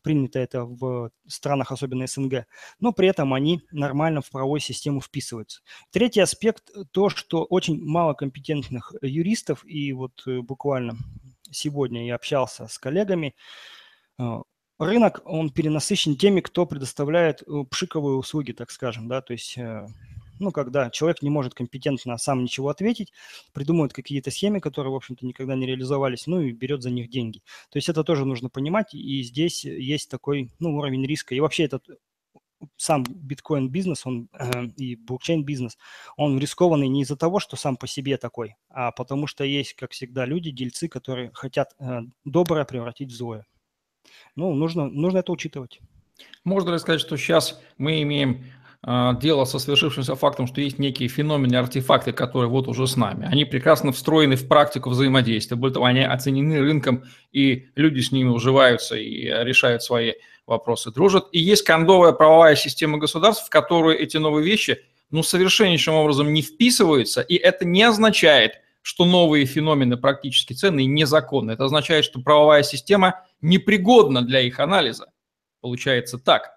принято 0.02 0.40
это 0.40 0.66
в 0.66 1.12
странах, 1.28 1.72
особенно 1.72 2.08
СНГ, 2.08 2.46
но 2.80 2.92
при 2.92 3.08
этом 3.08 3.34
они 3.34 3.62
нормально 3.72 4.22
в 4.22 4.30
правовую 4.30 4.60
систему 4.60 5.00
вписываются. 5.00 5.62
Третий 5.92 6.20
аспект– 6.20 6.70
то, 6.92 7.10
что 7.10 7.46
очень 7.46 7.82
мало 7.82 8.14
компетентных 8.14 8.94
юристов, 9.02 9.64
и 9.66 9.94
вот 9.94 10.24
э, 10.28 10.42
буквально 10.42 10.98
сегодня 11.54 12.06
я 12.06 12.16
общался 12.16 12.68
с 12.68 12.78
коллегами, 12.78 13.36
э, 14.20 14.42
рынок, 14.80 15.22
он 15.26 15.50
перенасыщен 15.50 16.16
теми, 16.16 16.42
кто 16.42 16.66
предоставляет 16.66 17.42
э, 17.44 17.64
пшиковые 17.70 18.18
услуги, 18.18 18.52
так 18.52 18.72
скажем, 18.72 19.08
да, 19.08 19.22
то 19.22 19.34
есть 19.34 19.58
э, 19.58 19.88
ну, 20.40 20.52
когда 20.52 20.90
человек 20.90 21.22
не 21.22 21.30
может 21.30 21.54
компетентно 21.54 22.18
сам 22.18 22.44
ничего 22.44 22.70
ответить, 22.70 23.12
придумывает 23.54 23.94
какие-то 23.94 24.32
схемы, 24.32 24.60
которые, 24.60 24.92
в 24.92 24.96
общем-то, 24.96 25.26
никогда 25.26 25.56
не 25.56 25.66
реализовались, 25.66 26.28
ну, 26.28 26.42
и 26.42 26.52
берет 26.52 26.82
за 26.84 26.90
них 26.90 27.10
деньги. 27.10 27.40
То 27.70 27.78
есть 27.78 27.90
это 27.90 28.04
тоже 28.04 28.26
нужно 28.26 28.50
понимать, 28.50 28.94
и 28.94 29.24
здесь 29.24 29.64
есть 29.64 30.10
такой, 30.10 30.52
ну, 30.60 30.76
уровень 30.76 31.06
риска. 31.06 31.36
И 31.36 31.40
вообще 31.40 31.64
этот 31.64 31.88
сам 32.78 33.04
биткоин-бизнес, 33.04 34.06
он 34.06 34.30
э, 34.34 34.66
и 34.78 34.96
блокчейн-бизнес, 34.96 35.78
он 36.18 36.40
рискованный 36.40 36.88
не 36.88 37.02
из-за 37.02 37.16
того, 37.16 37.40
что 37.40 37.56
сам 37.56 37.78
по 37.78 37.88
себе 37.88 38.18
такой, 38.18 38.56
а 38.70 38.92
потому 38.92 39.28
что 39.28 39.44
есть, 39.44 39.74
как 39.74 39.92
всегда, 39.92 40.26
люди, 40.26 40.52
дельцы, 40.52 40.88
которые 40.88 41.32
хотят 41.34 41.76
э, 41.80 42.02
доброе 42.26 42.66
превратить 42.66 43.12
в 43.12 43.16
злое. 43.16 43.46
Ну, 44.36 44.54
нужно, 44.54 44.88
нужно 44.88 45.20
это 45.20 45.32
учитывать. 45.32 45.80
Можно 46.44 46.72
ли 46.72 46.80
сказать, 46.80 47.02
что 47.02 47.18
сейчас 47.18 47.62
мы 47.78 48.02
имеем 48.02 48.46
дело 48.86 49.46
со 49.46 49.60
свершившимся 49.60 50.16
фактом, 50.16 50.46
что 50.46 50.60
есть 50.60 50.78
некие 50.78 51.08
феномены, 51.08 51.56
артефакты, 51.56 52.12
которые 52.12 52.50
вот 52.50 52.68
уже 52.68 52.86
с 52.86 52.98
нами. 52.98 53.28
Они 53.32 53.46
прекрасно 53.46 53.94
встроены 53.94 54.36
в 54.36 54.48
практику 54.48 54.90
взаимодействия. 54.90 55.56
Более 55.56 55.76
того, 55.76 55.86
они 55.86 56.02
оценены 56.02 56.60
рынком, 56.60 57.06
и 57.32 57.68
люди 57.76 58.02
с 58.02 58.12
ними 58.12 58.28
уживаются 58.28 58.98
и 58.98 59.24
решают 59.46 59.84
свои 59.84 60.14
вопросы 60.46 60.92
дружат. 60.92 61.28
И 61.32 61.40
есть 61.40 61.64
кондовая 61.64 62.12
правовая 62.12 62.56
система 62.56 62.98
государств, 62.98 63.46
в 63.48 63.50
которую 63.50 63.98
эти 63.98 64.18
новые 64.18 64.46
вещи 64.46 64.82
ну, 65.12 65.24
совершеннейшим 65.24 65.94
образом 65.94 66.34
не 66.34 66.42
вписываются, 66.42 67.22
и 67.22 67.36
это 67.36 67.66
не 67.66 67.84
означает, 67.84 68.54
что 68.82 69.06
новые 69.06 69.46
феномены 69.46 69.96
практически 69.96 70.54
ценные 70.54 70.88
незаконны. 70.88 71.52
Это 71.52 71.66
означает, 71.66 72.04
что 72.04 72.20
правовая 72.20 72.64
система 72.64 73.22
непригодна 73.40 74.24
для 74.24 74.42
их 74.42 74.60
анализа. 74.60 75.06
Получается 75.62 76.18
так. 76.18 76.53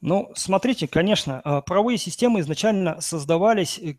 Ну, 0.00 0.30
смотрите, 0.34 0.88
конечно, 0.88 1.40
а, 1.44 1.60
правовые 1.60 1.98
системы 1.98 2.40
изначально 2.40 3.00
создавались 3.00 3.78
э, 3.78 3.94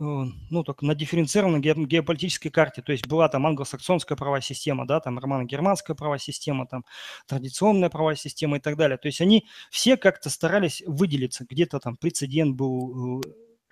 Э, 0.00 0.24
ну, 0.50 0.64
так 0.64 0.80
на 0.80 0.94
дифференцированной 0.94 1.60
геополитической 1.60 2.48
карте. 2.48 2.80
То 2.80 2.92
есть 2.92 3.06
была 3.06 3.28
там 3.28 3.46
англосаксонская 3.46 4.16
правовая 4.16 4.40
система, 4.40 4.86
да, 4.86 4.98
там 5.00 5.18
романо-германская 5.18 5.94
правовая 5.94 6.18
система, 6.18 6.66
там 6.66 6.84
традиционная 7.26 7.90
правовая 7.90 8.16
система 8.16 8.56
и 8.56 8.60
так 8.60 8.76
далее. 8.76 8.96
То 8.96 9.08
есть 9.08 9.20
они 9.20 9.46
все 9.70 9.98
как-то 9.98 10.30
старались 10.30 10.82
выделиться. 10.86 11.44
Где-то 11.48 11.80
там 11.80 11.96
прецедент 11.98 12.56
был 12.56 13.20
э, 13.20 13.22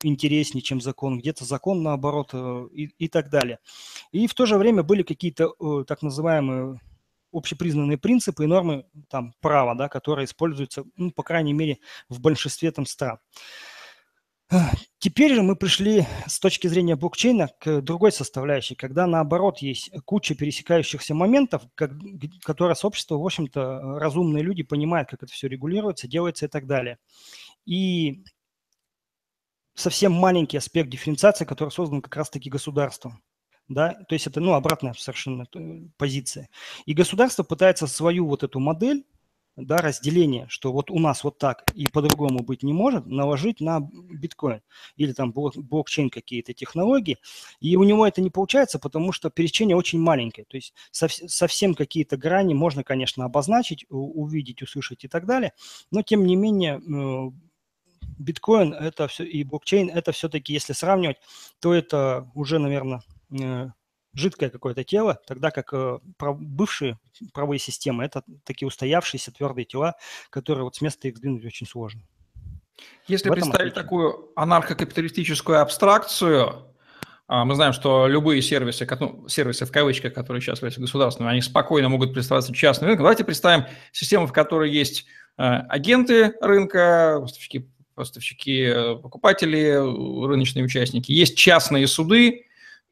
интереснее, 0.02 0.60
чем 0.60 0.82
закон, 0.82 1.18
где-то 1.18 1.46
закон 1.46 1.82
наоборот 1.82 2.30
э, 2.34 2.66
и, 2.72 2.90
и 2.98 3.08
так 3.08 3.30
далее. 3.30 3.58
И 4.12 4.26
в 4.26 4.34
то 4.34 4.44
же 4.44 4.58
время 4.58 4.82
были 4.82 5.02
какие-то 5.02 5.84
так 5.84 6.02
называемые 6.02 6.78
общепризнанные 7.32 7.98
принципы 7.98 8.44
и 8.44 8.46
нормы 8.46 8.86
там 9.08 9.34
права, 9.40 9.74
да, 9.74 9.88
которые 9.88 10.24
используются, 10.24 10.84
ну, 10.96 11.10
по 11.10 11.22
крайней 11.22 11.52
мере, 11.52 11.78
в 12.08 12.20
большинстве 12.20 12.70
там 12.70 12.86
стран. 12.86 13.18
Теперь 14.98 15.34
же 15.34 15.42
мы 15.42 15.56
пришли 15.56 16.06
с 16.26 16.40
точки 16.40 16.68
зрения 16.68 16.96
блокчейна 16.96 17.48
к 17.60 17.82
другой 17.82 18.12
составляющей, 18.12 18.74
когда 18.74 19.06
наоборот 19.06 19.58
есть 19.58 19.90
куча 20.06 20.34
пересекающихся 20.34 21.14
моментов, 21.14 21.62
как, 21.74 21.92
которые 22.42 22.74
сообщество, 22.74 23.18
в 23.18 23.24
общем-то, 23.24 23.98
разумные 23.98 24.42
люди 24.42 24.62
понимают, 24.62 25.10
как 25.10 25.22
это 25.22 25.32
все 25.32 25.48
регулируется, 25.48 26.08
делается 26.08 26.46
и 26.46 26.48
так 26.48 26.66
далее. 26.66 26.98
И 27.66 28.24
совсем 29.74 30.12
маленький 30.12 30.56
аспект 30.56 30.88
дифференциации, 30.88 31.44
который 31.44 31.70
создан 31.70 32.00
как 32.00 32.16
раз-таки 32.16 32.48
государством. 32.48 33.22
Да? 33.68 33.94
То 34.08 34.14
есть 34.14 34.26
это 34.26 34.40
ну, 34.40 34.54
обратная 34.54 34.94
совершенно 34.94 35.46
позиция. 35.96 36.48
И 36.86 36.94
государство 36.94 37.42
пытается 37.42 37.86
свою 37.86 38.26
вот 38.26 38.42
эту 38.42 38.60
модель 38.60 39.04
да, 39.58 39.78
разделение, 39.78 40.46
что 40.48 40.72
вот 40.72 40.90
у 40.90 40.98
нас 40.98 41.24
вот 41.24 41.38
так 41.38 41.64
и 41.74 41.86
по-другому 41.86 42.40
быть 42.40 42.62
не 42.62 42.72
может, 42.72 43.06
наложить 43.06 43.60
на 43.60 43.80
биткоин 43.80 44.62
или 44.96 45.12
там 45.12 45.32
блок, 45.32 45.56
блокчейн 45.56 46.10
какие-то 46.10 46.54
технологии, 46.54 47.18
и 47.60 47.76
у 47.76 47.82
него 47.82 48.06
это 48.06 48.20
не 48.20 48.30
получается, 48.30 48.78
потому 48.78 49.12
что 49.12 49.30
пересечение 49.30 49.76
очень 49.76 50.00
маленькое, 50.00 50.46
то 50.48 50.56
есть 50.56 50.74
сов, 50.90 51.12
совсем 51.12 51.74
какие-то 51.74 52.16
грани 52.16 52.54
можно, 52.54 52.84
конечно, 52.84 53.24
обозначить, 53.24 53.84
увидеть, 53.88 54.62
услышать 54.62 55.04
и 55.04 55.08
так 55.08 55.26
далее, 55.26 55.52
но 55.90 56.02
тем 56.02 56.24
не 56.24 56.36
менее 56.36 56.78
э, 56.78 57.30
биткоин 58.18 58.72
это 58.74 59.08
все 59.08 59.24
и 59.24 59.42
блокчейн 59.42 59.90
это 59.90 60.12
все-таки, 60.12 60.52
если 60.52 60.72
сравнивать, 60.72 61.16
то 61.60 61.74
это 61.74 62.30
уже, 62.34 62.58
наверное, 62.58 62.98
э, 62.98 63.17
жидкое 64.14 64.50
какое-то 64.50 64.84
тело, 64.84 65.20
тогда 65.26 65.50
как 65.50 65.72
э, 65.72 65.98
бывшие 66.18 66.98
правые 67.32 67.58
системы– 67.58 68.04
это 68.04 68.22
такие 68.44 68.66
устоявшиеся 68.66 69.32
твердые 69.32 69.64
тела, 69.64 69.94
которые 70.30 70.64
вот 70.64 70.76
с 70.76 70.80
места 70.80 71.08
их 71.08 71.16
сдвинуть 71.16 71.44
очень 71.44 71.66
сложно. 71.66 72.02
Если 73.06 73.30
представить 73.30 73.72
отличие. 73.72 73.82
такую 73.82 74.30
анархокапиталистическую 74.36 75.60
абстракцию, 75.60 76.68
а, 77.26 77.44
мы 77.44 77.54
знаем, 77.54 77.72
что 77.72 78.06
любые 78.06 78.40
сервисы, 78.40 78.88
ну, 79.00 79.28
сервисы 79.28 79.66
в 79.66 79.72
кавычках, 79.72 80.14
которые 80.14 80.40
сейчас 80.40 80.58
являются 80.58 80.80
государственными, 80.80 81.32
они 81.32 81.42
спокойно 81.42 81.88
могут 81.88 82.14
представляться 82.14 82.54
частным 82.54 82.88
рынком. 82.88 83.04
Давайте 83.04 83.24
представим 83.24 83.66
систему, 83.92 84.26
в 84.26 84.32
которой 84.32 84.70
есть 84.70 85.06
э, 85.36 85.42
агенты 85.42 86.34
рынка, 86.40 87.18
поставщики, 87.20 87.68
поставщики 87.94 88.62
э, 88.62 88.96
покупатели, 88.96 89.74
рыночные 90.26 90.64
участники, 90.64 91.10
есть 91.10 91.36
частные 91.36 91.86
суды, 91.86 92.46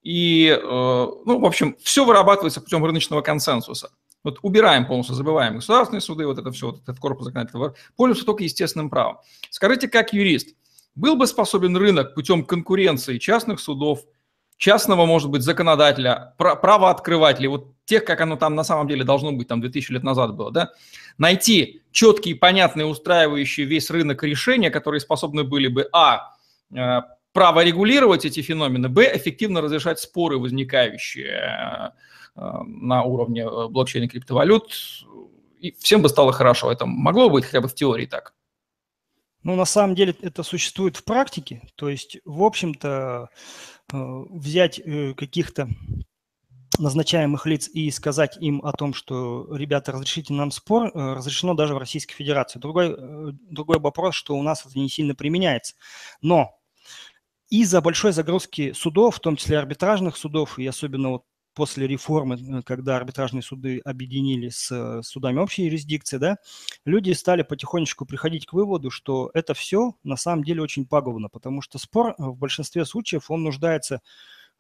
и, 0.06 0.46
э, 0.48 0.58
ну, 0.62 1.40
в 1.40 1.44
общем, 1.44 1.76
все 1.82 2.04
вырабатывается 2.04 2.60
путем 2.60 2.84
рыночного 2.84 3.22
консенсуса. 3.22 3.90
Вот 4.22 4.38
убираем 4.42 4.86
полностью, 4.86 5.16
забываем 5.16 5.56
государственные 5.56 6.00
суды, 6.00 6.28
вот 6.28 6.38
это 6.38 6.52
все, 6.52 6.66
вот 6.66 6.80
этот 6.80 7.00
корпус 7.00 7.24
законодательного, 7.24 7.74
пользуются 7.96 8.24
только 8.24 8.44
естественным 8.44 8.88
правом. 8.88 9.18
Скажите, 9.50 9.88
как 9.88 10.12
юрист, 10.12 10.54
был 10.94 11.16
бы 11.16 11.26
способен 11.26 11.76
рынок 11.76 12.14
путем 12.14 12.44
конкуренции 12.44 13.18
частных 13.18 13.58
судов, 13.58 14.04
частного, 14.58 15.06
может 15.06 15.28
быть, 15.28 15.42
законодателя, 15.42 16.36
правооткрывателей, 16.38 17.48
вот 17.48 17.74
тех, 17.84 18.04
как 18.04 18.20
оно 18.20 18.36
там 18.36 18.54
на 18.54 18.62
самом 18.62 18.86
деле 18.86 19.02
должно 19.02 19.32
быть, 19.32 19.48
там 19.48 19.60
2000 19.60 19.90
лет 19.90 20.04
назад 20.04 20.36
было, 20.36 20.52
да, 20.52 20.70
найти 21.18 21.82
четкие, 21.90 22.36
понятные, 22.36 22.86
устраивающие 22.86 23.66
весь 23.66 23.90
рынок 23.90 24.22
решения, 24.22 24.70
которые 24.70 25.00
способны 25.00 25.42
были 25.42 25.66
бы, 25.66 25.88
а, 25.92 26.36
э, 26.72 27.00
право 27.36 27.62
регулировать 27.62 28.24
эти 28.24 28.40
феномены, 28.40 28.88
б, 28.88 29.14
эффективно 29.14 29.60
разрешать 29.60 30.00
споры, 30.00 30.38
возникающие 30.38 31.92
э, 32.34 32.40
на 32.64 33.02
уровне 33.02 33.42
э, 33.42 33.68
блокчейна 33.68 34.08
криптовалют, 34.08 34.72
и 35.60 35.72
всем 35.72 36.00
бы 36.00 36.08
стало 36.08 36.32
хорошо. 36.32 36.72
Это 36.72 36.86
могло 36.86 37.28
быть 37.28 37.44
хотя 37.44 37.60
бы 37.60 37.68
в 37.68 37.74
теории 37.74 38.06
так? 38.06 38.32
Ну, 39.42 39.54
на 39.54 39.66
самом 39.66 39.94
деле 39.94 40.16
это 40.22 40.42
существует 40.42 40.96
в 40.96 41.04
практике. 41.04 41.60
То 41.74 41.90
есть, 41.90 42.16
в 42.24 42.42
общем-то, 42.42 43.28
э, 43.92 43.96
взять 44.30 44.80
каких-то 45.14 45.68
назначаемых 46.78 47.44
лиц 47.44 47.68
и 47.68 47.90
сказать 47.90 48.38
им 48.40 48.64
о 48.64 48.72
том, 48.72 48.94
что, 48.94 49.46
ребята, 49.54 49.92
разрешите 49.92 50.32
нам 50.32 50.50
спор, 50.52 50.90
разрешено 50.94 51.52
даже 51.52 51.74
в 51.74 51.78
Российской 51.78 52.14
Федерации. 52.14 52.58
Другой, 52.58 52.96
другой 53.50 53.78
вопрос, 53.78 54.14
что 54.14 54.36
у 54.36 54.42
нас 54.42 54.64
это 54.64 54.78
не 54.78 54.88
сильно 54.88 55.14
применяется. 55.14 55.74
Но 56.22 56.56
из-за 57.48 57.80
большой 57.80 58.12
загрузки 58.12 58.72
судов, 58.72 59.16
в 59.16 59.20
том 59.20 59.36
числе 59.36 59.58
арбитражных 59.58 60.16
судов, 60.16 60.58
и 60.58 60.66
особенно 60.66 61.10
вот 61.10 61.24
после 61.54 61.86
реформы, 61.86 62.36
э, 62.36 62.62
когда 62.62 62.96
арбитражные 62.96 63.42
суды 63.42 63.80
объединили 63.84 64.50
с 64.50 64.70
э, 64.70 65.02
судами 65.02 65.38
общей 65.38 65.64
юрисдикции, 65.64 66.18
да, 66.18 66.36
люди 66.84 67.12
стали 67.12 67.42
потихонечку 67.42 68.04
приходить 68.04 68.46
к 68.46 68.52
выводу, 68.52 68.90
что 68.90 69.30
это 69.34 69.54
все 69.54 69.94
на 70.04 70.16
самом 70.16 70.44
деле 70.44 70.62
очень 70.62 70.86
пагубно, 70.86 71.28
потому 71.28 71.62
что 71.62 71.78
спор 71.78 72.14
в 72.18 72.36
большинстве 72.36 72.84
случаев, 72.84 73.30
он 73.30 73.42
нуждается 73.42 73.94
Э, 73.96 74.00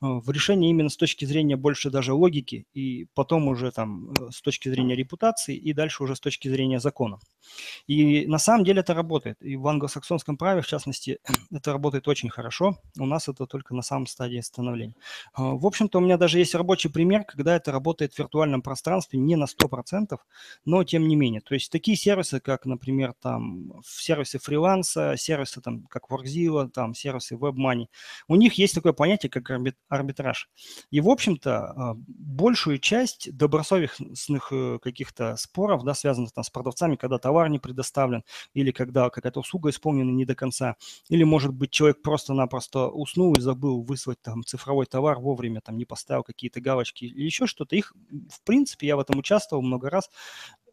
в 0.00 0.30
решении 0.30 0.70
именно 0.70 0.90
с 0.90 0.96
точки 0.96 1.24
зрения 1.24 1.56
больше 1.56 1.90
даже 1.90 2.12
логики, 2.12 2.66
и 2.74 3.06
потом 3.14 3.48
уже 3.48 3.72
там 3.72 4.10
э, 4.10 4.30
с 4.30 4.42
точки 4.42 4.68
зрения 4.68 4.94
репутации, 4.94 5.56
и 5.56 5.72
дальше 5.72 6.02
уже 6.02 6.14
с 6.16 6.20
точки 6.20 6.48
зрения 6.48 6.80
закона. 6.80 7.18
И 7.86 8.26
на 8.26 8.38
самом 8.38 8.64
деле 8.64 8.80
это 8.80 8.92
работает. 8.92 9.38
И 9.40 9.56
в 9.56 9.66
англосаксонском 9.66 10.36
праве, 10.36 10.60
в 10.60 10.66
частности, 10.66 11.18
это 11.50 11.72
работает 11.72 12.08
очень 12.08 12.28
хорошо. 12.28 12.76
У 12.98 13.06
нас 13.06 13.28
это 13.28 13.46
только 13.46 13.74
на 13.74 13.82
самом 13.82 14.06
стадии 14.06 14.40
становления. 14.40 14.94
Э, 15.36 15.42
в 15.42 15.64
общем-то, 15.64 15.98
у 15.98 16.02
меня 16.02 16.18
даже 16.18 16.38
есть 16.38 16.54
рабочий 16.54 16.90
пример, 16.90 17.24
когда 17.24 17.56
это 17.56 17.72
работает 17.72 18.12
в 18.12 18.18
виртуальном 18.18 18.60
пространстве 18.60 19.18
не 19.18 19.36
на 19.36 19.46
100%, 19.46 20.18
но 20.66 20.84
тем 20.84 21.08
не 21.08 21.16
менее. 21.16 21.40
То 21.40 21.54
есть 21.54 21.72
такие 21.72 21.96
сервисы, 21.96 22.40
как, 22.40 22.66
например, 22.66 23.14
там 23.22 23.80
сервисы 23.82 24.38
фриланса, 24.38 25.14
сервисы 25.16 25.62
там, 25.62 25.84
как 25.84 26.10
Workzilla, 26.10 26.68
там 26.68 26.94
сервисы 26.94 27.34
WebMoney, 27.34 27.86
у 28.28 28.36
них 28.36 28.54
есть 28.54 28.74
такое 28.74 28.92
понятие, 28.92 29.30
как 29.30 29.50
арбитраж. 29.88 30.48
И, 30.90 31.00
в 31.00 31.08
общем-то, 31.08 31.56
а, 31.56 31.94
большую 31.96 32.78
часть 32.78 33.34
добросовестных 33.36 34.48
э, 34.52 34.78
каких-то 34.82 35.36
споров, 35.36 35.84
да, 35.84 35.94
связанных 35.94 36.32
там 36.32 36.44
с 36.44 36.50
продавцами, 36.50 36.96
когда 36.96 37.18
товар 37.18 37.48
не 37.48 37.58
предоставлен, 37.58 38.24
или 38.54 38.70
когда 38.70 39.10
какая-то 39.10 39.40
услуга 39.40 39.70
исполнена 39.70 40.10
не 40.10 40.24
до 40.24 40.34
конца, 40.34 40.76
или, 41.08 41.24
может 41.24 41.52
быть, 41.52 41.70
человек 41.70 42.02
просто-напросто 42.02 42.88
уснул 42.88 43.34
и 43.34 43.40
забыл 43.40 43.82
выслать 43.82 44.20
там 44.22 44.44
цифровой 44.44 44.86
товар 44.86 45.18
вовремя, 45.18 45.60
там 45.60 45.76
не 45.76 45.84
поставил 45.84 46.22
какие-то 46.22 46.60
галочки 46.60 47.04
или 47.04 47.22
еще 47.24 47.46
что-то, 47.46 47.76
их, 47.76 47.92
в 48.30 48.42
принципе, 48.44 48.86
я 48.88 48.96
в 48.96 49.00
этом 49.00 49.18
участвовал 49.18 49.62
много 49.62 49.90
раз, 49.90 50.10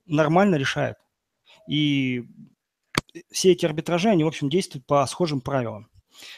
нормально 0.06 0.56
решают. 0.56 0.98
И 1.68 2.26
все 3.32 3.52
эти 3.52 3.66
арбитражи, 3.66 4.10
они, 4.10 4.24
в 4.24 4.28
общем, 4.28 4.50
действуют 4.50 4.86
по 4.86 5.06
схожим 5.06 5.42
правилам. 5.42 5.90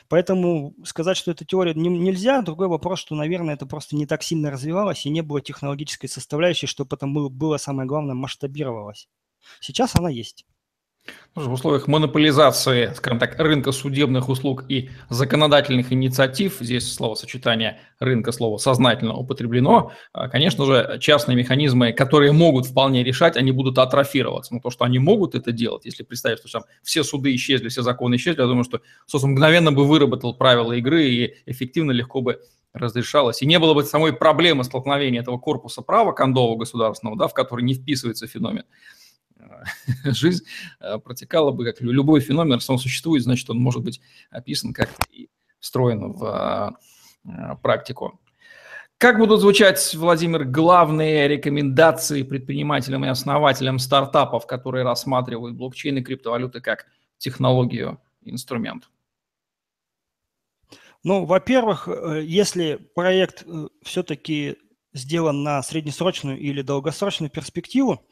Поэтому 0.08 0.76
сказать, 0.86 1.18
что 1.18 1.32
это 1.32 1.46
теория 1.46 1.74
не, 1.74 1.90
нельзя. 1.90 2.42
Другой 2.42 2.68
вопрос, 2.68 3.00
что, 3.00 3.16
наверное, 3.16 3.56
это 3.56 3.66
просто 3.66 3.96
не 3.96 4.06
так 4.06 4.24
сильно 4.24 4.52
развивалось 4.52 5.06
и 5.06 5.10
не 5.10 5.22
было 5.22 5.42
технологической 5.42 6.10
составляющей, 6.10 6.68
что 6.68 6.86
потом 6.86 7.14
было, 7.14 7.30
было 7.30 7.58
самое 7.58 7.88
главное, 7.88 8.16
масштабировалось. 8.16 9.08
Сейчас 9.60 9.96
она 9.96 10.10
есть. 10.10 10.46
Ну, 11.36 11.50
в 11.50 11.52
условиях 11.52 11.88
монополизации, 11.88 12.94
скажем 12.96 13.20
так, 13.20 13.38
рынка 13.38 13.74
судебных 13.74 14.30
услуг 14.30 14.64
и 14.70 14.90
законодательных 15.10 15.92
инициатив, 15.92 16.60
здесь 16.62 16.94
словосочетание 16.94 17.82
рынка, 18.00 18.32
слово 18.32 18.58
сознательно 18.58 19.16
употреблено, 19.16 19.92
а, 20.14 20.30
конечно 20.30 20.66
же, 20.66 20.98
частные 21.02 21.36
механизмы, 21.36 21.92
которые 21.92 22.32
могут 22.32 22.68
вполне 22.68 23.04
решать, 23.04 23.36
они 23.36 23.52
будут 23.52 23.78
атрофироваться. 23.78 24.54
Но 24.54 24.62
то, 24.62 24.70
что 24.70 24.86
они 24.86 24.98
могут 24.98 25.36
это 25.36 25.52
делать, 25.52 25.84
если 25.84 26.04
представить, 26.04 26.40
что 26.40 26.50
там 26.50 26.64
все 26.84 27.04
суды 27.04 27.36
исчезли, 27.36 27.68
все 27.68 27.82
законы 27.82 28.16
исчезли, 28.16 28.40
я 28.40 28.48
думаю, 28.48 28.64
что 28.64 28.80
СОС 29.06 29.24
мгновенно 29.24 29.74
бы 29.74 29.86
выработал 29.86 30.36
правила 30.36 30.72
игры 30.72 31.04
и 31.04 31.36
эффективно, 31.46 31.92
легко 31.92 32.22
бы 32.22 32.40
разрешалось. 32.72 33.42
И 33.42 33.46
не 33.46 33.60
было 33.60 33.74
бы 33.74 33.84
самой 33.84 34.14
проблемы 34.14 34.64
столкновения 34.64 35.20
этого 35.20 35.38
корпуса 35.38 35.82
права 35.82 36.14
кондового 36.14 36.56
государственного, 36.58 37.18
да, 37.18 37.28
в 37.28 37.34
который 37.34 37.64
не 37.64 37.74
вписывается 37.74 38.26
феномен 38.26 38.64
жизнь 40.06 40.46
э, 40.80 40.98
протекала 41.00 41.52
бы, 41.52 41.66
как 41.66 41.82
любой 41.82 42.20
феномен, 42.20 42.54
раз 42.54 42.70
он 42.70 42.78
существует, 42.78 43.24
значит, 43.24 43.50
он 43.50 43.60
может 43.60 43.84
быть 43.84 44.02
описан 44.30 44.74
как-то 44.74 45.04
и 45.12 45.30
встроен 45.60 46.14
в 46.14 46.78
э, 47.26 47.56
практику. 47.62 48.20
Как 48.98 49.18
будут 49.18 49.42
звучать, 49.42 49.94
Владимир, 49.96 50.46
главные 50.46 51.28
рекомендации 51.28 52.24
предпринимателям 52.24 53.04
и 53.04 53.10
основателям 53.10 53.78
стартапов, 53.78 54.48
которые 54.48 54.86
рассматривают 54.86 55.56
блокчейн 55.56 55.98
и 55.98 56.02
криптовалюты 56.02 56.62
как 56.62 56.86
технологию, 57.18 58.00
инструмент? 58.24 58.90
Ну, 61.04 61.26
во-первых, 61.26 61.88
э, 61.88 62.22
если 62.24 62.76
проект 62.76 63.46
все-таки 63.84 64.58
сделан 64.96 65.44
на 65.44 65.62
среднесрочную 65.62 66.40
или 66.40 66.62
долгосрочную 66.62 67.30
перспективу, 67.30 68.06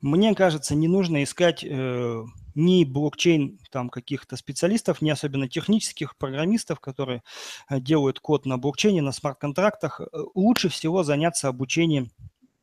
мне 0.00 0.34
кажется, 0.34 0.74
не 0.74 0.88
нужно 0.88 1.22
искать 1.24 1.64
э, 1.64 2.24
ни 2.54 2.84
блокчейн 2.84 3.58
там 3.70 3.88
каких-то 3.88 4.36
специалистов, 4.36 5.02
ни 5.02 5.10
особенно 5.10 5.48
технических 5.48 6.16
программистов, 6.16 6.80
которые 6.80 7.22
э, 7.68 7.80
делают 7.80 8.20
код 8.20 8.46
на 8.46 8.58
блокчейне, 8.58 9.02
на 9.02 9.12
смарт-контрактах. 9.12 10.00
Э, 10.00 10.04
лучше 10.34 10.68
всего 10.68 11.02
заняться 11.02 11.48
обучением 11.48 12.10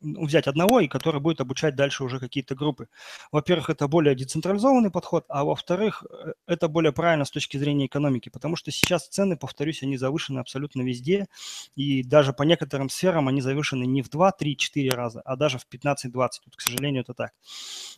взять 0.06 0.48
одного, 0.48 0.80
и 0.80 0.88
который 0.88 1.20
будет 1.20 1.42
обучать 1.42 1.76
дальше 1.76 2.04
уже 2.04 2.20
какие-то 2.20 2.56
группы. 2.56 2.88
Во-первых, 3.32 3.70
это 3.70 3.88
более 3.88 4.16
децентрализованный 4.16 4.92
подход, 4.92 5.26
а 5.30 5.44
во-вторых, 5.44 6.04
э, 6.10 6.34
это 6.48 6.68
более 6.68 6.92
правильно 6.92 7.26
с 7.26 7.32
точки 7.32 7.58
зрения 7.58 7.88
экономики, 7.88 8.30
потому 8.30 8.56
что 8.56 8.72
сейчас 8.72 9.08
цены, 9.08 9.38
повторюсь, 9.38 9.84
они 9.84 9.98
завышены 9.98 10.40
абсолютно 10.40 10.82
везде, 10.82 11.28
и 11.76 12.04
даже 12.04 12.34
по 12.34 12.44
некоторым 12.44 12.90
сферам 12.90 13.28
они 13.28 13.42
завышены 13.42 13.86
не 13.86 14.02
в 14.02 14.10
2, 14.10 14.32
3, 14.32 14.58
4 14.58 14.90
раза, 14.90 15.22
а 15.22 15.36
даже 15.36 15.58
в 15.58 15.66
15-20. 15.70 16.30
Тут, 16.44 16.56
к 16.56 16.62
сожалению, 16.62 17.02
это 17.02 17.14
так. 17.14 17.32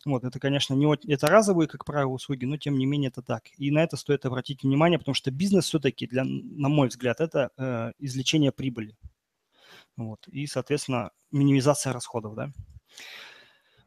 Вот, 0.06 0.24
это, 0.24 0.40
конечно, 0.40 0.74
не 0.74 0.88
это 1.12 1.28
разовые, 1.28 1.68
как 1.68 1.86
правило, 1.86 2.12
услуги, 2.12 2.46
но 2.46 2.58
тем 2.58 2.78
не 2.78 2.86
менее 2.86 3.10
это 3.10 3.22
так. 3.22 3.44
И 3.58 3.72
на 3.72 3.84
это 3.84 3.98
стоит 3.98 4.26
обратить 4.26 4.64
внимание, 4.64 5.00
потому 5.00 5.16
что 5.16 5.32
бизнес 5.32 5.66
все-таки, 5.66 6.08
для, 6.08 6.24
на 6.24 6.70
мой 6.70 6.88
взгляд, 6.88 7.20
это 7.20 7.52
э, 7.58 7.92
извлечение 8.00 8.52
прибыли. 8.52 8.96
Вот, 9.98 10.28
и, 10.28 10.46
соответственно, 10.48 11.12
минимизация 11.32 11.92
расходов, 11.92 12.36
да. 12.36 12.52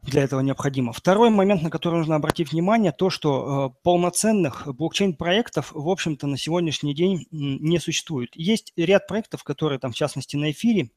для 0.03 0.23
этого 0.23 0.41
необходимо. 0.41 0.93
Второй 0.93 1.31
момент, 1.31 1.63
на 1.63 1.71
который 1.71 1.99
нужно 1.99 2.17
обратить 2.17 2.53
внимание, 2.53 2.93
то, 2.93 3.11
что 3.11 3.73
э, 3.73 3.81
полноценных 3.83 4.67
блокчейн-проектов, 4.67 5.73
в 5.73 5.89
общем-то, 5.89 6.27
на 6.27 6.37
сегодняшний 6.37 6.95
день 6.95 7.27
не 7.31 7.79
существует. 7.79 8.31
Есть 8.35 8.73
ряд 8.77 9.07
проектов, 9.07 9.45
которые 9.45 9.79
там, 9.79 9.93
в 9.93 9.97
частности, 9.97 10.37
на 10.37 10.51
эфире, 10.51 10.91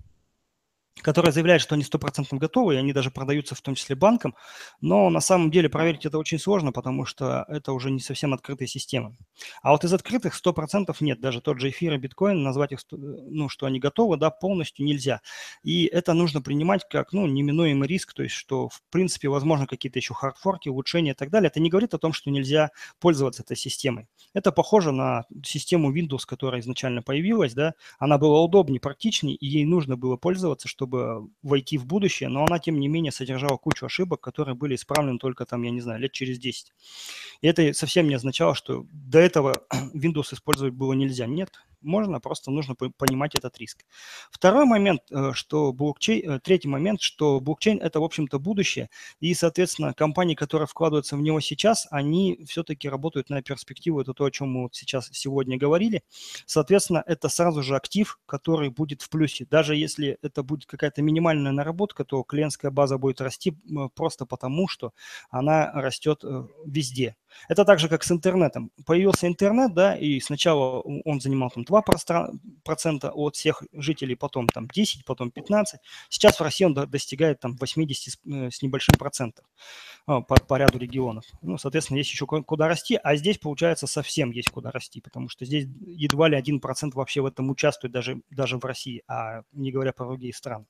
которые 1.02 1.32
заявляют, 1.32 1.62
что 1.62 1.76
они 1.76 1.84
стопроцентно 1.84 2.38
готовы, 2.38 2.76
и 2.76 2.78
они 2.78 2.94
даже 2.94 3.12
продаются 3.12 3.56
в 3.56 3.62
том 3.62 3.76
числе 3.76 3.96
банкам, 3.96 4.36
но 4.82 5.10
на 5.10 5.22
самом 5.22 5.52
деле 5.52 5.70
проверить 5.70 6.06
это 6.06 6.18
очень 6.18 6.40
сложно, 6.40 6.72
потому 6.72 7.06
что 7.06 7.46
это 7.48 7.74
уже 7.74 7.92
не 7.92 8.00
совсем 8.00 8.34
открытые 8.34 8.68
системы. 8.68 9.18
А 9.62 9.72
вот 9.72 9.84
из 9.84 9.94
открытых 9.94 10.36
100% 10.36 10.96
нет, 11.02 11.20
даже 11.20 11.42
тот 11.42 11.60
же 11.60 11.70
эфир 11.70 11.94
и 11.94 11.98
биткоин, 11.98 12.44
назвать 12.44 12.74
их, 12.74 12.80
ну, 12.92 13.50
что 13.50 13.66
они 13.66 13.80
готовы, 13.80 14.18
да, 14.18 14.30
полностью 14.30 14.86
нельзя. 14.86 15.22
И 15.64 15.86
это 15.86 16.14
нужно 16.14 16.42
принимать 16.42 16.88
как, 16.90 17.12
ну, 17.12 17.26
неминуемый 17.28 17.88
риск, 17.88 18.14
то 18.14 18.24
есть, 18.24 18.36
что, 18.36 18.70
в 18.70 18.82
принципе, 18.90 19.30
возможно, 19.30 19.68
какие-то 19.68 20.00
еще 20.00 20.14
хардфорки, 20.14 20.70
улучшения 20.70 21.12
и 21.12 21.16
так 21.16 21.30
далее. 21.30 21.48
Это 21.48 21.60
не 21.60 21.70
говорит 21.70 21.94
о 21.94 21.98
том, 21.98 22.14
что 22.14 22.30
нельзя 22.30 22.70
пользоваться 23.00 23.42
этой 23.44 23.58
системой. 23.58 24.08
Это 24.34 24.52
похоже 24.52 24.92
на 24.92 25.26
систему 25.44 25.92
Windows, 25.94 26.22
которая 26.26 26.62
изначально 26.62 27.02
появилась, 27.02 27.54
да, 27.54 27.74
она 28.00 28.18
была 28.18 28.42
удобнее, 28.42 28.80
практичнее, 28.80 29.36
и 29.36 29.48
ей 29.48 29.66
нужно 29.66 29.98
было 29.98 30.18
пользоваться, 30.18 30.68
чтобы 30.68 30.83
чтобы 30.84 31.30
войти 31.42 31.78
в 31.78 31.86
будущее, 31.86 32.30
но 32.30 32.46
она, 32.46 32.60
тем 32.60 32.80
не 32.80 32.88
менее, 32.88 33.12
содержала 33.12 33.58
кучу 33.58 33.86
ошибок, 33.86 34.20
которые 34.20 34.56
были 34.56 34.76
исправлены 34.76 35.18
только 35.18 35.46
там, 35.46 35.64
я 35.64 35.72
не 35.72 35.80
знаю, 35.80 36.02
лет 36.02 36.12
через 36.12 36.40
10. 36.40 36.74
И 37.42 37.48
это 37.48 37.74
совсем 37.74 38.08
не 38.08 38.16
означало, 38.16 38.54
что 38.54 38.86
до 38.92 39.20
этого 39.20 39.64
Windows 39.94 40.34
использовать 40.34 40.74
было 40.74 40.94
нельзя. 40.94 41.26
Нет, 41.26 41.52
можно, 41.84 42.20
просто 42.20 42.52
нужно 42.52 42.76
понимать 42.76 43.36
этот 43.36 43.58
риск. 43.58 43.86
Второй 44.32 44.66
момент, 44.66 45.02
э, 45.12 45.32
что 45.34 45.72
блокчейн, 45.74 46.32
э, 46.32 46.40
третий 46.40 46.68
момент, 46.68 47.02
что 47.02 47.40
блокчейн– 47.40 47.80
это, 47.82 48.00
в 48.00 48.04
общем-то, 48.04 48.40
будущее, 48.40 48.90
и, 49.20 49.34
соответственно, 49.34 49.94
компании, 49.94 50.36
которые 50.36 50.68
вкладываются 50.68 51.16
в 51.16 51.22
него 51.22 51.40
сейчас, 51.40 51.88
они 51.92 52.44
все-таки 52.48 52.90
работают 52.90 53.30
на 53.30 53.42
перспективу, 53.42 54.02
это 54.02 54.14
то, 54.14 54.26
о 54.26 54.32
чем 54.32 54.50
мы 54.50 54.64
вот 54.64 54.76
сейчас 54.76 55.10
сегодня 55.12 55.58
говорили. 55.58 56.04
Соответственно, 56.46 57.04
это 57.06 57.30
сразу 57.30 57.64
же 57.64 57.76
актив, 57.76 58.20
который 58.26 58.70
будет 58.70 59.02
в 59.02 59.10
плюсе. 59.10 59.46
Даже 59.50 59.76
если 59.76 60.18
это 60.22 60.44
будет 60.44 60.66
какая-то 60.66 61.02
минимальная 61.02 61.52
наработка, 61.52 62.06
то 62.06 62.24
клиентская 62.24 62.72
база 62.72 62.98
будет 62.98 63.22
расти 63.22 63.58
просто 63.96 64.26
потому, 64.26 64.68
что 64.68 64.94
она 65.30 65.72
растет 65.74 66.24
э, 66.24 66.48
везде. 66.66 67.16
Это 67.50 67.66
так 67.66 67.80
же, 67.80 67.90
как 67.90 68.04
с 68.04 68.12
интернетом. 68.12 68.72
Появился 68.86 69.28
интернет, 69.28 69.74
да, 69.74 69.96
и 69.96 70.20
сначала 70.20 70.80
он 70.82 71.22
занимал 71.22 71.50
там 71.50 71.64
2% 71.64 73.10
от 73.10 73.36
всех 73.36 73.64
жителей, 73.74 74.16
потом 74.16 74.48
там 74.48 74.68
10, 74.68 75.06
потом 75.06 75.32
15. 75.32 75.80
Сейчас 76.10 76.40
в 76.40 76.44
России 76.44 76.66
он 76.66 76.74
достигает 76.74 77.40
там 77.40 77.56
80 77.56 78.20
э, 78.26 78.50
с 78.52 78.62
небольшим 78.62 78.96
процентов 78.98 79.46
а, 80.06 80.22
по, 80.22 80.36
по 80.36 80.58
ряду 80.58 80.78
регионов. 80.78 81.26
Ну, 81.42 81.58
соответственно, 81.58 81.98
есть 81.98 82.12
еще 82.12 82.26
куда 82.26 82.68
расти, 82.68 83.00
а 83.02 83.16
здесь, 83.16 83.38
получается, 83.38 83.88
совсем 83.88 84.32
есть 84.32 84.50
куда 84.50 84.72
расти, 84.72 85.02
потому 85.02 85.30
что 85.30 85.46
здесь 85.46 85.68
едва 85.86 86.30
ли 86.30 86.38
1% 86.38 86.92
вообще 86.94 87.22
в 87.22 87.26
этом 87.26 87.50
участвует 87.50 87.94
даже, 87.94 88.22
даже 88.30 88.58
в 88.58 88.66
России, 88.66 89.04
а 89.08 89.44
не 89.52 89.72
говоря 89.72 89.94
про 89.94 90.06
другие 90.06 90.34
страны. 90.34 90.66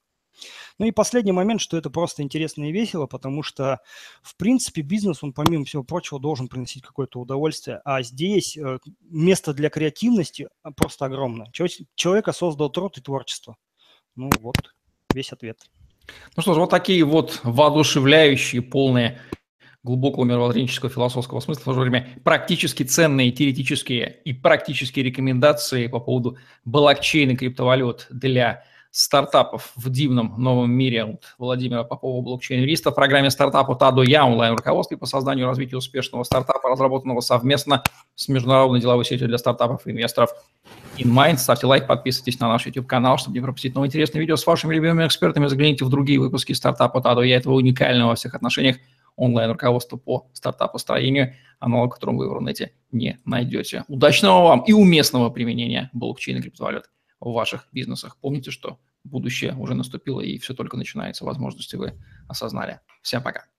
Ну 0.80 0.86
и 0.86 0.92
последний 0.92 1.32
момент, 1.32 1.62
что 1.62 1.78
это 1.78 1.90
просто 1.90 2.24
интересно 2.24 2.70
и 2.70 2.72
весело, 2.72 3.06
потому 3.06 3.44
что, 3.44 3.80
в 4.22 4.36
принципе, 4.36 4.82
бизнес, 4.82 5.24
он, 5.24 5.34
помимо 5.34 5.66
всего 5.66 5.84
прочего, 5.84 6.20
должен 6.20 6.48
приносить 6.48 6.84
какое-то 6.84 7.20
удовольствие, 7.20 7.82
а 7.86 8.02
здесь 8.02 8.58
э, 8.58 8.80
место 9.02 9.54
для 9.54 9.70
креативности 9.70 10.50
а, 10.64 10.72
просто 10.72 11.06
огромное. 11.06 11.52
Человека 11.96 12.32
создал 12.32 12.70
труд 12.70 12.98
и 12.98 13.02
творчество. 13.02 13.58
Ну 14.16 14.30
вот, 14.40 14.58
весь 15.14 15.32
ответ. 15.32 15.60
Ну 16.36 16.42
что 16.42 16.54
ж, 16.54 16.58
вот 16.58 16.70
такие 16.70 17.04
вот 17.04 17.40
воодушевляющие, 17.44 18.62
полные 18.62 19.22
глубокого 19.84 20.24
мировоззренческого 20.24 20.90
философского 20.90 21.40
смысла, 21.42 21.62
в 21.62 21.66
то 21.66 21.74
же 21.74 21.82
время 21.82 22.10
практически 22.24 22.84
ценные 22.84 23.32
теоретические 23.32 24.22
и 24.24 24.34
практические 24.34 25.06
рекомендации 25.06 25.88
по 25.88 26.00
поводу 26.00 26.38
блокчейна 26.64 27.36
криптовалют 27.36 28.08
для 28.10 28.64
стартапов 28.94 29.72
в 29.76 29.90
дивном 29.90 30.36
новом 30.38 30.72
мире 30.72 31.04
от 31.04 31.24
Владимира 31.40 31.84
Попова, 31.84 32.22
блокчейн-юриста, 32.22 32.92
в 32.92 32.94
программе 32.94 33.32
«Стартап 33.32 33.72
от 33.72 33.82
А 33.82 33.92
до 33.92 34.04
Я» 34.04 34.24
онлайн-руководстве 34.24 34.98
по 34.98 35.08
созданию 35.08 35.46
и 35.46 35.50
развитию 35.50 35.80
успешного 35.80 36.24
стартапа, 36.24 36.70
разработанного 36.70 37.20
совместно 37.22 37.82
с 38.14 38.28
международной 38.28 38.80
деловой 38.80 39.04
сетью 39.04 39.28
для 39.28 39.40
стартапов 39.40 39.88
и 39.88 39.92
инвесторов 39.92 40.30
InMind. 41.00 41.38
Ставьте 41.38 41.66
лайк, 41.66 41.88
подписывайтесь 41.88 42.40
на 42.40 42.48
наш 42.50 42.68
YouTube-канал, 42.68 43.18
чтобы 43.18 43.34
не 43.34 43.42
пропустить 43.42 43.74
новые 43.74 43.88
интересные 43.88 44.22
видео 44.22 44.36
с 44.36 44.46
вашими 44.46 44.76
любимыми 44.76 45.08
экспертами. 45.08 45.48
Загляните 45.48 45.86
в 45.86 45.90
другие 45.90 46.20
выпуски 46.20 46.54
«Стартапа 46.54 47.00
от 47.00 47.06
А 47.08 47.16
до 47.16 47.24
Я». 47.24 47.38
Этого 47.38 47.56
уникального 47.56 48.10
во 48.10 48.16
всех 48.16 48.36
отношениях 48.36 48.78
онлайн-руководства 49.16 49.98
по 49.98 50.28
стартапостроению, 50.34 51.34
аналог 51.60 51.96
которому 51.96 52.20
вы 52.20 52.30
в 52.30 52.34
Рунете 52.34 52.74
не 52.92 53.18
найдете. 53.26 53.86
Удачного 53.88 54.44
вам 54.44 54.62
и 54.62 54.72
уместного 54.72 55.32
применения 55.32 55.90
блокчейна 55.94 56.44
криптовалют 56.44 56.86
в 57.24 57.34
ваших 57.34 57.68
бизнесах. 57.72 58.18
Помните, 58.20 58.52
что 58.52 58.80
будущее 59.04 59.56
уже 59.56 59.74
наступило 59.74 60.22
и 60.22 60.38
все 60.38 60.54
только 60.54 60.78
начинается, 60.78 61.26
возможности 61.26 61.76
вы 61.76 61.94
осознали. 62.28 62.80
Всем 63.02 63.22
пока. 63.22 63.53